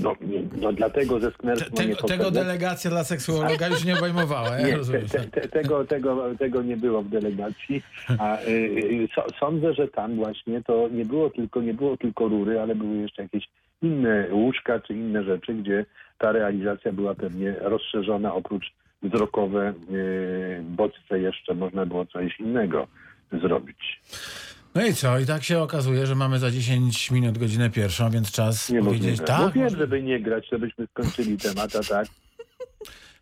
No, 0.00 0.14
nie, 0.20 0.42
no 0.60 0.72
dlatego 0.72 1.20
ze 1.20 1.30
Te, 1.30 1.34
sknerstwa 1.38 1.70
nie 1.70 1.76
tego, 1.76 2.08
tego 2.08 2.24
poszedłem. 2.24 2.34
delegacja 2.46 2.90
dla 2.90 3.04
seksuologa 3.04 3.68
już 3.68 3.84
nie 3.84 3.98
obejmowała, 3.98 4.48
ja 4.58 4.66
Nie, 4.66 4.72
te, 4.72 4.76
rozumiem. 4.76 5.06
te, 5.08 5.20
te, 5.24 5.48
tego, 5.48 5.84
tego, 5.84 6.34
tego 6.38 6.62
nie 6.62 6.76
było 6.76 7.02
w 7.02 7.08
delegacji. 7.08 7.82
A 8.18 8.40
y, 8.40 8.48
y, 8.48 9.08
so, 9.14 9.24
sądzę, 9.40 9.74
że 9.74 9.88
tam 9.88 10.16
właśnie 10.16 10.62
to 10.62 10.88
nie 10.92 11.04
było 11.04 11.30
tylko 11.30 11.62
nie 11.62 11.74
było 11.74 11.96
tylko 11.96 12.28
rury, 12.28 12.60
ale 12.60 12.74
były 12.74 12.96
jeszcze 12.96 13.22
jakieś 13.22 13.48
inne 13.82 14.26
łóżka 14.32 14.80
czy 14.80 14.94
inne 14.94 15.24
rzeczy, 15.24 15.54
gdzie 15.54 15.86
ta 16.18 16.32
realizacja 16.32 16.92
była 16.92 17.14
pewnie 17.14 17.54
rozszerzona 17.60 18.34
oprócz 18.34 18.72
wzrokowe 19.02 19.74
y, 19.92 20.62
bodźce 20.64 21.18
jeszcze 21.20 21.54
można 21.54 21.86
było 21.86 22.06
coś 22.06 22.40
innego 22.40 22.86
zrobić. 23.42 24.00
No 24.74 24.86
i 24.86 24.94
co? 24.94 25.18
I 25.18 25.26
tak 25.26 25.44
się 25.44 25.58
okazuje, 25.62 26.06
że 26.06 26.14
mamy 26.14 26.38
za 26.38 26.50
10 26.50 27.10
minut 27.10 27.38
godzinę 27.38 27.70
pierwszą, 27.70 28.10
więc 28.10 28.30
czas 28.30 28.66
powiedzieć 28.66 28.84
Niemożliwe. 29.02 29.24
tak. 29.24 29.40
no 29.40 29.50
wiem, 29.52 29.68
żeby 29.78 30.02
nie 30.02 30.20
grać, 30.20 30.44
żebyśmy 30.52 30.86
skończyli 30.86 31.38
temat, 31.38 31.76
a 31.76 31.82
tak? 31.82 32.06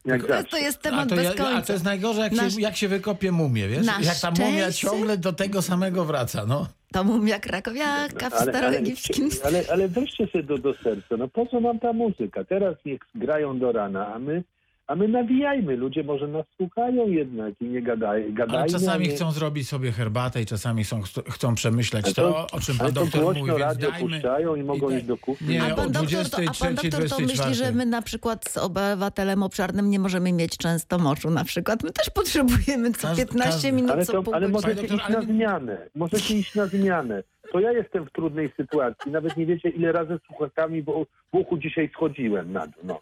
Jak 0.04 0.22
To 0.22 0.28
zawsze. 0.28 0.60
jest 0.60 0.78
A 0.78 0.82
temat 0.82 1.08
to, 1.08 1.16
bez 1.16 1.24
ja, 1.24 1.30
a 1.30 1.34
końca. 1.34 1.62
to 1.62 1.72
jest 1.72 1.84
najgorzej, 1.84 2.22
jak, 2.22 2.32
Nasz- 2.32 2.54
się, 2.54 2.60
jak 2.60 2.76
się 2.76 2.88
wykopie 2.88 3.32
mumię, 3.32 3.68
wiesz? 3.68 3.86
Na 3.86 4.00
Jak 4.00 4.20
ta 4.20 4.30
mumia 4.30 4.58
szczęście- 4.64 4.88
ciągle 4.88 5.18
do 5.18 5.32
tego 5.32 5.62
samego 5.62 6.04
wraca, 6.04 6.46
no. 6.46 6.66
To 6.92 7.04
mumia 7.04 7.38
krakowiaka 7.40 8.30
w 8.30 8.34
staroegipskim 8.42 9.28
ale, 9.44 9.62
ale 9.72 9.88
weźcie 9.88 10.26
sobie 10.26 10.44
do, 10.44 10.58
do 10.58 10.74
serca, 10.74 11.16
no 11.18 11.28
po 11.28 11.46
co 11.46 11.60
nam 11.60 11.78
ta 11.80 11.92
muzyka? 11.92 12.44
Teraz 12.44 12.74
niech 12.84 13.00
grają 13.14 13.58
do 13.58 13.72
rana, 13.72 14.14
a 14.14 14.18
my, 14.18 14.42
a 14.90 14.96
my 14.96 15.08
nawijajmy. 15.08 15.76
Ludzie 15.76 16.04
może 16.04 16.28
nas 16.28 16.46
słuchają 16.56 17.08
jednak 17.08 17.54
i 17.60 17.64
nie 17.64 17.82
gadaj, 17.82 18.32
gadajmy. 18.32 18.62
Ale 18.62 18.70
czasami 18.70 19.08
nie... 19.08 19.14
chcą 19.14 19.32
zrobić 19.32 19.68
sobie 19.68 19.92
herbatę 19.92 20.42
i 20.42 20.46
czasami 20.46 20.84
chcą, 20.84 21.02
chcą 21.30 21.54
przemyśleć 21.54 22.04
Ale 22.04 22.14
to, 22.14 22.46
o 22.52 22.60
czym 22.60 22.78
pan 22.78 22.86
to 22.86 22.92
doktor 22.92 23.22
mówi, 23.24 23.46
więc 23.46 23.60
radio 23.60 23.90
dajmy... 23.90 24.08
puszczają 24.08 24.54
i 24.54 24.62
mogą 24.62 24.90
i 24.90 24.94
iść 24.94 25.06
do 25.06 25.16
kuchni. 25.16 25.48
Nie, 25.48 25.62
A 25.62 25.74
pan, 25.74 25.92
doktor, 25.92 25.92
to, 25.92 26.06
23, 26.06 26.42
a 26.50 26.64
pan 26.64 26.74
doktor 26.74 26.90
to 27.08 27.20
myśli, 27.20 27.36
24. 27.36 27.54
że 27.54 27.72
my 27.72 27.86
na 27.86 28.02
przykład 28.02 28.48
z 28.48 28.56
obywatelem 28.56 29.42
obszarnym 29.42 29.90
nie 29.90 29.98
możemy 29.98 30.32
mieć 30.32 30.56
często 30.56 30.98
moczu 30.98 31.30
na 31.30 31.44
przykład. 31.44 31.82
My 31.82 31.90
też 31.90 32.10
potrzebujemy 32.10 32.92
co 32.92 33.08
Każdy- 33.08 33.26
15 33.26 33.50
każdy. 33.52 33.72
minut, 33.72 33.90
Ale, 33.90 34.04
co 34.04 34.12
to, 34.12 34.22
pół 34.22 34.34
ale 34.34 34.48
możecie 34.48 34.86
iść 34.86 35.08
na 35.08 35.22
zmianę. 35.22 35.88
Możecie 35.94 36.34
iść 36.36 36.54
na 36.54 36.66
zmianę. 36.66 37.22
To 37.52 37.60
ja 37.60 37.72
jestem 37.72 38.06
w 38.06 38.12
trudnej 38.12 38.52
sytuacji. 38.56 39.12
Nawet 39.12 39.36
nie 39.36 39.46
wiecie, 39.46 39.68
ile 39.68 39.92
razy 39.92 40.18
z 40.18 40.26
słuchawkami 40.26 40.82
w 40.82 41.06
w 41.32 41.36
uchu 41.36 41.58
dzisiaj 41.58 41.90
schodziłem 41.94 42.52
na 42.52 42.66
dół. 42.66 42.82
No. 42.84 43.00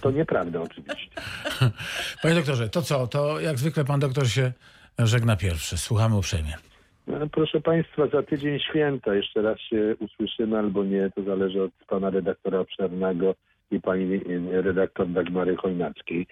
To 0.00 0.10
nieprawda 0.10 0.60
oczywiście. 0.60 1.10
Panie 2.22 2.34
doktorze, 2.34 2.68
to 2.68 2.82
co? 2.82 3.06
To 3.06 3.40
jak 3.40 3.58
zwykle 3.58 3.84
pan 3.84 4.00
doktor 4.00 4.28
się 4.28 4.52
żegna 4.98 5.36
pierwszy. 5.36 5.78
Słuchamy 5.78 6.16
uprzejmie. 6.16 6.52
No, 7.06 7.26
proszę 7.32 7.60
Państwa, 7.60 8.06
za 8.06 8.22
tydzień 8.22 8.60
święta 8.60 9.14
jeszcze 9.14 9.42
raz 9.42 9.58
się 9.60 9.94
usłyszymy 10.00 10.58
albo 10.58 10.84
nie. 10.84 11.10
To 11.14 11.22
zależy 11.22 11.62
od 11.62 11.70
pana 11.88 12.10
redaktora 12.10 12.58
obszernego 12.58 13.34
i 13.70 13.80
pani 13.80 14.14
e, 14.14 14.62
redaktor 14.62 15.08
Dagmary 15.08 15.56
Chojnackiej. 15.56 16.26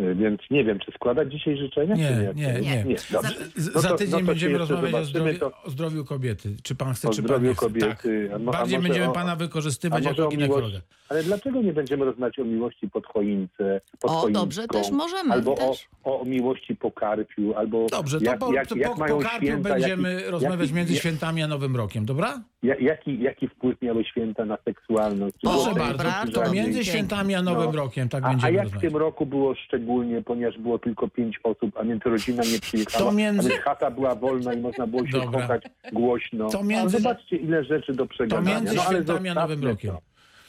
E, 0.00 0.14
Więc 0.14 0.40
nie 0.50 0.64
wiem, 0.64 0.78
czy 0.78 0.92
składać 0.92 1.32
dzisiaj 1.32 1.56
życzenia? 1.56 1.94
Nie, 1.94 2.08
czy 2.08 2.34
nie, 2.34 2.52
nie. 2.60 2.84
nie. 2.84 2.96
Dobrze. 3.10 3.34
Z, 3.56 3.74
No 3.74 3.80
za 3.80 3.88
to- 3.88 3.96
tydzień 3.96 4.12
no 4.12 4.16
to 4.18 4.22
się 4.22 4.26
będziemy 4.26 4.58
rozmawiać 4.58 4.94
o 4.94 5.04
zdrowiu, 5.04 5.38
to- 5.38 5.62
o 5.62 5.70
zdrowiu 5.70 6.04
kobiety. 6.04 6.56
Czy 6.62 6.74
pan 6.74 6.94
chce, 6.94 7.08
O 7.08 7.10
czy 7.10 7.16
pan 7.22 7.26
zdrowiu 7.26 7.46
nie 7.48 7.54
chce. 7.54 7.60
kobiety. 7.66 7.88
Tak. 8.30 8.36
A 8.36 8.38
mo- 8.38 8.50
a 8.54 8.58
Bardziej 8.58 8.78
będziemy 8.78 9.08
o- 9.08 9.12
pana 9.12 9.36
wykorzystywać 9.36 10.04
jako 10.04 10.28
ginekologa. 10.28 10.78
Ale 11.10 11.22
dlaczego 11.22 11.62
nie 11.62 11.72
będziemy 11.72 12.04
rozmawiać 12.04 12.38
o 12.38 12.44
miłości 12.44 12.88
pod 12.90 13.06
choince, 13.06 13.80
pod 14.00 14.10
O, 14.10 14.14
choinką, 14.14 14.40
dobrze, 14.40 14.66
też 14.66 14.90
możemy, 14.90 15.32
Albo 15.32 15.54
też. 15.54 15.88
O, 16.04 16.20
o 16.20 16.24
miłości 16.24 16.76
po 16.76 16.90
karpiu, 16.92 17.54
albo 17.56 17.86
Dobrze, 17.90 18.18
to 18.18 18.24
jak, 18.24 18.38
po, 18.38 18.52
jak, 18.52 18.66
to 18.66 18.76
jak 18.76 18.90
po, 18.90 18.96
mają 18.96 19.16
po 19.16 19.22
karpiu 19.22 19.46
święta, 19.46 19.68
będziemy 19.68 20.12
jaki, 20.14 20.30
rozmawiać 20.30 20.60
jaki, 20.60 20.74
między 20.74 20.92
jak- 20.92 21.00
świętami 21.00 21.42
a 21.42 21.46
Nowym 21.48 21.76
Rokiem, 21.76 22.04
dobra? 22.06 22.40
Ja- 22.62 22.74
Jaki, 22.80 23.22
jaki 23.22 23.48
wpływ 23.48 23.82
miały 23.82 24.04
święta 24.04 24.44
na 24.44 24.58
seksualność? 24.64 25.36
Proszę 25.42 25.74
bardzo, 25.74 26.04
to 26.32 26.40
to 26.44 26.52
między 26.52 26.84
świętami 26.84 27.34
a 27.34 27.42
Nowym 27.42 27.70
No. 27.70 27.76
Rokiem 27.76 28.08
tak 28.08 28.24
A, 28.24 28.26
a 28.26 28.30
będziemy 28.30 28.52
jak 28.52 28.62
w 28.62 28.64
rozmawiać. 28.64 28.90
tym 28.92 29.00
roku 29.00 29.26
było 29.26 29.54
szczególnie? 29.54 30.22
ponieważ 30.22 30.58
było 30.58 30.78
tylko 30.78 31.08
pięć 31.08 31.40
osób, 31.42 31.70
a 31.76 31.84
więc 31.84 32.02
rodzina 32.04 32.42
nie 32.52 32.58
przyjechała, 32.60 33.04
To 33.04 33.12
między- 33.12 33.48
a 33.48 33.50
więc 33.50 33.62
chata 33.64 33.90
była 33.90 34.14
wolna 34.14 34.54
i 34.54 34.60
można 34.60 34.86
było 34.86 35.06
się 35.06 35.12
Dobra. 35.12 35.40
kochać 35.40 35.62
głośno. 35.92 36.50
To 36.50 36.60
A 36.60 36.62
między- 36.62 36.98
zobaczcie, 36.98 37.36
ile 37.36 37.64
rzeczy 37.64 37.92
do 37.92 38.06
przegadania. 38.06 38.54
między 38.56 38.74
no, 38.76 38.82
ale 38.82 38.90
świętami 38.96 39.28
a 39.28 39.34
Nowym 39.34 39.64
Rokiem. 39.64 39.90
to. 39.94 40.00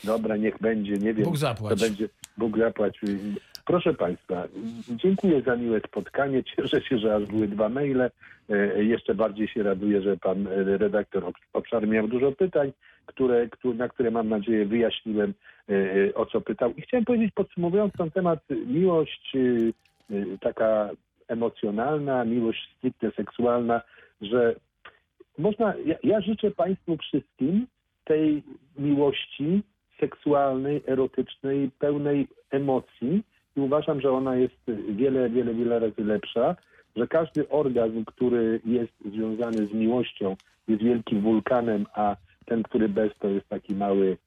Dobra, 0.03 0.37
niech 0.37 0.57
będzie, 0.59 0.93
nie 0.93 1.13
wiem. 1.13 1.25
Bóg 1.25 1.37
zapłać. 1.37 1.79
To 1.79 1.85
będzie, 1.85 2.09
Bóg 2.37 2.57
zapłać. 2.57 2.99
Proszę 3.65 3.93
Państwa, 3.93 4.47
dziękuję 4.89 5.41
za 5.41 5.55
miłe 5.55 5.79
spotkanie. 5.87 6.43
Cieszę 6.43 6.81
się, 6.81 6.97
że 6.97 7.15
aż 7.15 7.25
były 7.25 7.47
dwa 7.47 7.69
maile. 7.69 8.01
E, 8.49 8.83
Jeszcze 8.83 9.15
bardziej 9.15 9.47
się 9.47 9.63
raduję, 9.63 10.01
że 10.01 10.17
pan 10.17 10.47
e, 10.47 10.63
redaktor 10.77 11.23
Obsz- 11.23 11.47
Obszar 11.53 11.87
miał 11.87 12.07
dużo 12.07 12.31
pytań, 12.31 12.71
które, 13.05 13.47
któ- 13.49 13.73
na 13.73 13.89
które 13.89 14.11
mam 14.11 14.29
nadzieję 14.29 14.65
wyjaśniłem, 14.65 15.33
e, 15.69 16.13
o 16.15 16.25
co 16.25 16.41
pytał. 16.41 16.73
I 16.77 16.81
chciałem 16.81 17.05
powiedzieć, 17.05 17.31
podsumowując 17.35 17.93
ten 17.93 18.11
temat, 18.11 18.39
miłość 18.67 19.33
taka 20.41 20.89
emocjonalna, 21.27 22.25
miłość 22.25 22.69
stricte 22.77 23.11
seksualna, 23.11 23.81
że 24.21 24.55
można, 25.37 25.73
ja, 25.85 25.95
ja 26.03 26.21
życzę 26.21 26.51
Państwu 26.51 26.97
wszystkim 26.97 27.67
tej 28.03 28.43
miłości 28.77 29.63
seksualnej, 30.01 30.81
erotycznej, 30.87 31.71
pełnej 31.79 32.27
emocji 32.51 33.23
i 33.57 33.59
uważam, 33.59 34.01
że 34.01 34.11
ona 34.11 34.35
jest 34.35 34.61
wiele, 34.89 35.29
wiele, 35.29 35.53
wiele 35.53 35.79
razy 35.79 36.03
lepsza, 36.03 36.55
że 36.95 37.07
każdy 37.07 37.49
orgazm, 37.49 38.05
który 38.05 38.61
jest 38.65 38.93
związany 39.05 39.67
z 39.67 39.73
miłością 39.73 40.35
jest 40.67 40.83
wielkim 40.83 41.21
wulkanem, 41.21 41.85
a 41.93 42.15
ten, 42.45 42.63
który 42.63 42.89
bez, 42.89 43.11
to 43.19 43.27
jest 43.27 43.49
taki 43.49 43.75
mały, 43.75 44.17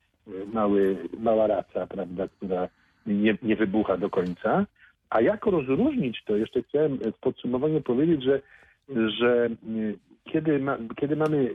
mały, 0.52 0.96
mała 1.18 1.46
raca, 1.46 1.86
prawda, 1.86 2.28
która 2.28 2.68
nie, 3.06 3.36
nie 3.42 3.56
wybucha 3.56 3.96
do 3.96 4.10
końca. 4.10 4.66
A 5.10 5.20
jak 5.20 5.46
rozróżnić 5.46 6.24
to? 6.24 6.36
Jeszcze 6.36 6.62
chciałem 6.62 6.98
w 6.98 7.18
podsumowaniu 7.20 7.80
powiedzieć, 7.80 8.22
że, 8.22 8.40
że 9.18 9.48
kiedy, 10.24 10.58
ma, 10.58 10.78
kiedy, 10.96 11.16
mamy, 11.16 11.54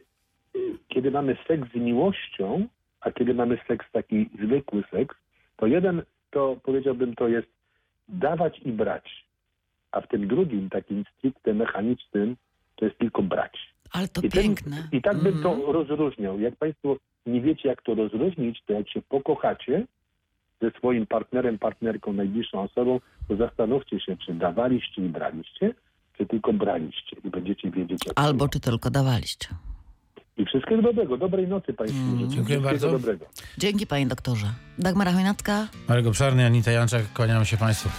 kiedy 0.87 1.11
mamy 1.11 1.37
seks 1.47 1.71
z 1.71 1.75
miłością, 1.75 2.67
a 3.01 3.11
kiedy 3.11 3.33
mamy 3.33 3.57
seks 3.67 3.85
taki 3.91 4.29
zwykły 4.43 4.83
seks, 4.91 5.15
to 5.57 5.67
jeden, 5.67 6.01
to 6.31 6.57
powiedziałbym, 6.63 7.15
to 7.15 7.27
jest 7.27 7.47
dawać 8.09 8.59
i 8.65 8.71
brać. 8.71 9.25
A 9.91 10.01
w 10.01 10.07
tym 10.07 10.27
drugim, 10.27 10.69
takim 10.69 11.03
stricte 11.17 11.53
mechanicznym, 11.53 12.35
to 12.75 12.85
jest 12.85 12.97
tylko 12.97 13.21
brać. 13.23 13.57
Ale 13.91 14.07
to 14.07 14.21
I 14.21 14.29
ten- 14.29 14.43
piękne. 14.43 14.87
I 14.91 15.01
tak 15.01 15.17
bym 15.17 15.37
Mhm. 15.37 15.43
to 15.61 15.71
rozróżniał. 15.71 16.39
Jak 16.39 16.55
Państwo 16.55 16.97
nie 17.25 17.41
wiecie, 17.41 17.69
jak 17.69 17.81
to 17.81 17.95
rozróżnić, 17.95 18.61
to 18.65 18.73
jak 18.73 18.89
się 18.89 19.01
pokochacie 19.01 19.85
ze 20.61 20.71
swoim 20.71 21.05
partnerem, 21.07 21.59
partnerką, 21.59 22.13
najbliższą 22.13 22.61
osobą, 22.61 22.99
to 23.27 23.35
zastanówcie 23.35 23.99
się, 23.99 24.17
czy 24.17 24.33
dawaliście 24.33 25.05
i 25.05 25.09
braliście, 25.09 25.73
czy 26.17 26.25
tylko 26.25 26.53
braliście. 26.53 27.17
I 27.25 27.29
będziecie 27.29 27.71
wiedzieć, 27.71 27.99
jak 28.05 28.15
to 28.15 28.21
Albo 28.21 28.47
czy 28.47 28.59
tylko 28.59 28.89
dawaliście. 28.89 29.47
I 30.39 30.45
wszystkiego 30.45 30.81
dobrego. 30.81 31.17
Dobrej 31.17 31.47
nocy 31.47 31.73
Państwu. 31.73 31.99
Mm. 31.99 32.17
Dziękuję 32.17 32.29
Wszystkiego 32.37 32.61
bardzo. 32.61 32.91
dobrego. 32.91 33.25
Dzięki 33.57 33.87
panie 33.87 34.07
doktorze. 34.07 34.47
Dagmara 34.77 35.11
Chojnacka, 35.13 35.67
Marek 35.89 36.07
Obszarny, 36.07 36.45
Anita 36.45 36.71
Janczak, 36.71 37.13
kłaniam 37.13 37.45
się 37.45 37.57
Państwu. 37.57 37.89